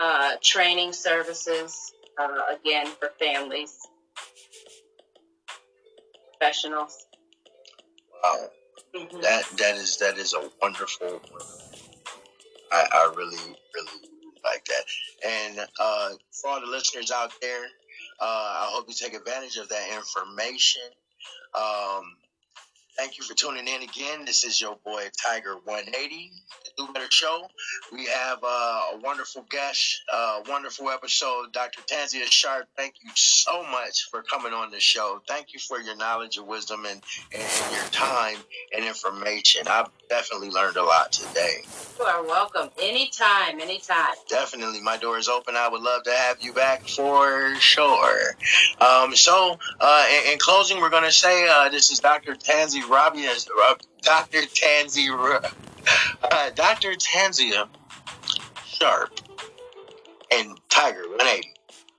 uh, 0.00 0.32
training 0.42 0.92
services, 0.92 1.92
uh, 2.18 2.54
again 2.54 2.86
for 2.98 3.10
families, 3.18 3.85
professionals. 6.38 7.06
Wow. 8.22 8.48
Mm-hmm. 8.94 9.20
That 9.20 9.44
that 9.58 9.76
is 9.76 9.96
that 9.98 10.18
is 10.18 10.32
a 10.32 10.48
wonderful. 10.62 11.20
I, 12.72 12.86
I 12.92 13.12
really 13.16 13.36
really 13.36 14.08
like 14.44 14.64
that. 14.64 14.84
And 15.26 15.68
uh, 15.78 16.10
for 16.40 16.50
all 16.50 16.60
the 16.60 16.66
listeners 16.66 17.10
out 17.10 17.32
there, 17.40 17.64
uh, 18.20 18.24
I 18.24 18.68
hope 18.70 18.86
you 18.88 18.94
take 18.94 19.14
advantage 19.14 19.56
of 19.56 19.68
that 19.68 19.88
information. 19.94 20.82
Um, 21.54 22.16
Thank 22.96 23.18
you 23.18 23.24
for 23.24 23.34
tuning 23.34 23.68
in 23.68 23.82
again. 23.82 24.24
This 24.24 24.44
is 24.44 24.58
your 24.58 24.78
boy 24.82 25.08
Tiger 25.22 25.56
180, 25.64 26.32
the 26.64 26.86
Do 26.86 26.92
Better 26.94 27.10
Show. 27.10 27.46
We 27.92 28.06
have 28.06 28.38
uh, 28.42 28.46
a 28.94 29.00
wonderful 29.02 29.44
guest, 29.50 30.02
uh, 30.10 30.40
wonderful 30.48 30.88
episode, 30.88 31.52
Dr. 31.52 31.82
Tanzia 31.82 32.24
Sharp. 32.24 32.68
Thank 32.74 32.94
you 33.04 33.10
so 33.14 33.62
much 33.64 34.08
for 34.10 34.22
coming 34.22 34.54
on 34.54 34.70
the 34.70 34.80
show. 34.80 35.20
Thank 35.28 35.52
you 35.52 35.60
for 35.60 35.78
your 35.78 35.94
knowledge 35.94 36.38
and 36.38 36.46
wisdom 36.46 36.86
and, 36.86 37.02
and, 37.34 37.72
your 37.72 37.84
time 37.90 38.38
and 38.74 38.82
information. 38.82 39.68
I've 39.68 39.90
definitely 40.08 40.48
learned 40.48 40.76
a 40.76 40.82
lot 40.82 41.12
today. 41.12 41.64
You 41.98 42.04
are 42.06 42.22
welcome. 42.24 42.70
Anytime, 42.80 43.60
anytime. 43.60 44.14
Definitely. 44.30 44.80
My 44.80 44.96
door 44.96 45.18
is 45.18 45.28
open. 45.28 45.54
I 45.54 45.68
would 45.68 45.82
love 45.82 46.04
to 46.04 46.12
have 46.12 46.40
you 46.40 46.54
back 46.54 46.88
for 46.88 47.54
sure. 47.56 48.36
Um, 48.80 49.14
so, 49.14 49.58
uh, 49.80 50.06
in, 50.10 50.32
in, 50.32 50.38
closing, 50.38 50.80
we're 50.80 50.90
going 50.90 51.04
to 51.04 51.12
say 51.12 51.46
uh, 51.46 51.68
this 51.68 51.90
is 51.90 52.00
Dr. 52.00 52.34
Tanzia 52.34 52.85
Robbie 52.88 53.26
uh, 53.26 53.74
Dr. 54.02 54.42
Tanzia, 54.42 55.52
uh, 56.22 56.50
Dr. 56.50 56.92
Tanzia 56.92 57.68
Sharp 58.64 59.20
and 60.32 60.58
Tiger 60.68 61.08
180. 61.08 61.52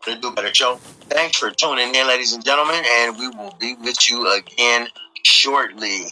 The 0.05 0.15
Do 0.15 0.31
Better 0.31 0.53
Show. 0.53 0.75
Thanks 1.09 1.37
for 1.37 1.51
tuning 1.51 1.93
in, 1.93 2.07
ladies 2.07 2.33
and 2.33 2.43
gentlemen, 2.43 2.81
and 2.99 3.17
we 3.17 3.27
will 3.29 3.55
be 3.59 3.75
with 3.75 4.09
you 4.09 4.31
again 4.31 4.87
shortly. 5.23 6.05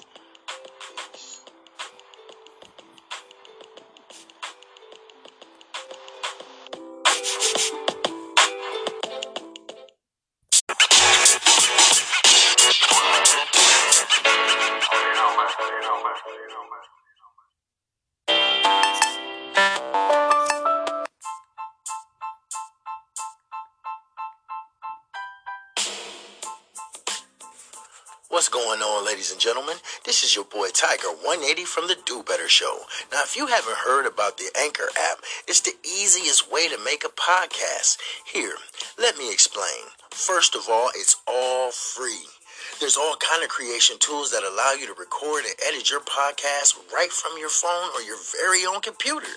What's 28.35 28.49
going 28.49 28.81
on, 28.81 29.05
ladies 29.05 29.31
and 29.31 29.39
gentlemen? 29.39 29.77
This 30.03 30.21
is 30.21 30.35
your 30.35 30.43
boy 30.43 30.67
Tiger 30.67 31.07
180 31.07 31.63
from 31.63 31.87
the 31.87 31.95
Do 32.05 32.21
Better 32.21 32.49
Show. 32.49 32.79
Now, 33.09 33.23
if 33.23 33.37
you 33.37 33.47
haven't 33.47 33.87
heard 33.87 34.05
about 34.05 34.37
the 34.37 34.51
Anchor 34.59 34.89
app, 35.09 35.19
it's 35.47 35.61
the 35.61 35.71
easiest 35.85 36.51
way 36.51 36.67
to 36.67 36.77
make 36.83 37.05
a 37.05 37.15
podcast. 37.15 37.97
Here, 38.25 38.57
let 38.99 39.17
me 39.17 39.31
explain. 39.31 39.87
First 40.09 40.53
of 40.53 40.63
all, 40.69 40.89
it's 40.93 41.15
all 41.25 41.71
free. 41.71 42.27
There's 42.81 42.97
all 42.97 43.15
kind 43.15 43.41
of 43.41 43.47
creation 43.47 43.95
tools 43.99 44.31
that 44.31 44.43
allow 44.43 44.73
you 44.77 44.85
to 44.87 44.99
record 44.99 45.45
and 45.45 45.55
edit 45.65 45.89
your 45.89 46.01
podcast 46.01 46.75
right 46.93 47.13
from 47.13 47.39
your 47.39 47.47
phone 47.47 47.87
or 47.95 48.01
your 48.01 48.17
very 48.19 48.65
own 48.65 48.81
computer. 48.81 49.31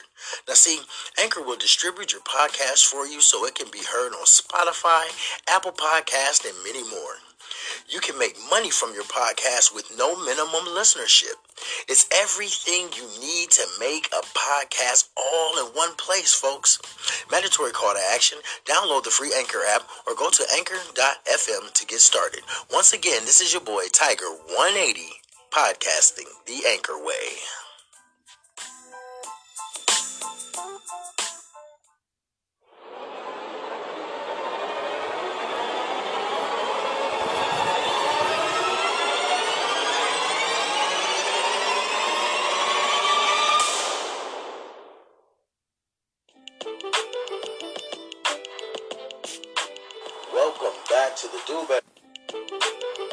Now, 0.48 0.54
see, 0.54 0.80
Anchor 1.22 1.44
will 1.44 1.56
distribute 1.56 2.10
your 2.10 2.22
podcast 2.22 2.84
for 2.86 3.06
you 3.06 3.20
so 3.20 3.46
it 3.46 3.54
can 3.54 3.70
be 3.70 3.78
heard 3.78 4.10
on 4.10 4.26
Spotify, 4.26 5.06
Apple 5.48 5.70
Podcast, 5.70 6.44
and 6.44 6.58
many 6.64 6.82
more. 6.82 7.22
You 7.90 8.00
can 8.00 8.18
make 8.18 8.36
money 8.50 8.68
from 8.68 8.92
your 8.92 9.04
podcast 9.04 9.74
with 9.74 9.96
no 9.96 10.14
minimum 10.22 10.76
listenership. 10.76 11.40
It's 11.88 12.06
everything 12.14 12.90
you 12.94 13.08
need 13.18 13.50
to 13.52 13.66
make 13.80 14.08
a 14.08 14.20
podcast 14.36 15.08
all 15.16 15.58
in 15.58 15.72
one 15.72 15.94
place, 15.96 16.34
folks. 16.34 16.78
Mandatory 17.30 17.72
call 17.72 17.94
to 17.94 18.00
action. 18.12 18.40
Download 18.66 19.04
the 19.04 19.10
free 19.10 19.32
Anchor 19.34 19.62
app 19.66 19.88
or 20.06 20.14
go 20.14 20.28
to 20.28 20.44
anchor.fm 20.54 21.72
to 21.72 21.86
get 21.86 22.00
started. 22.00 22.42
Once 22.70 22.92
again, 22.92 23.24
this 23.24 23.40
is 23.40 23.54
your 23.54 23.62
boy 23.62 23.84
Tiger 23.90 24.28
180 24.48 25.00
podcasting 25.50 26.28
the 26.46 26.68
Anchor 26.68 27.02
way. 27.02 27.38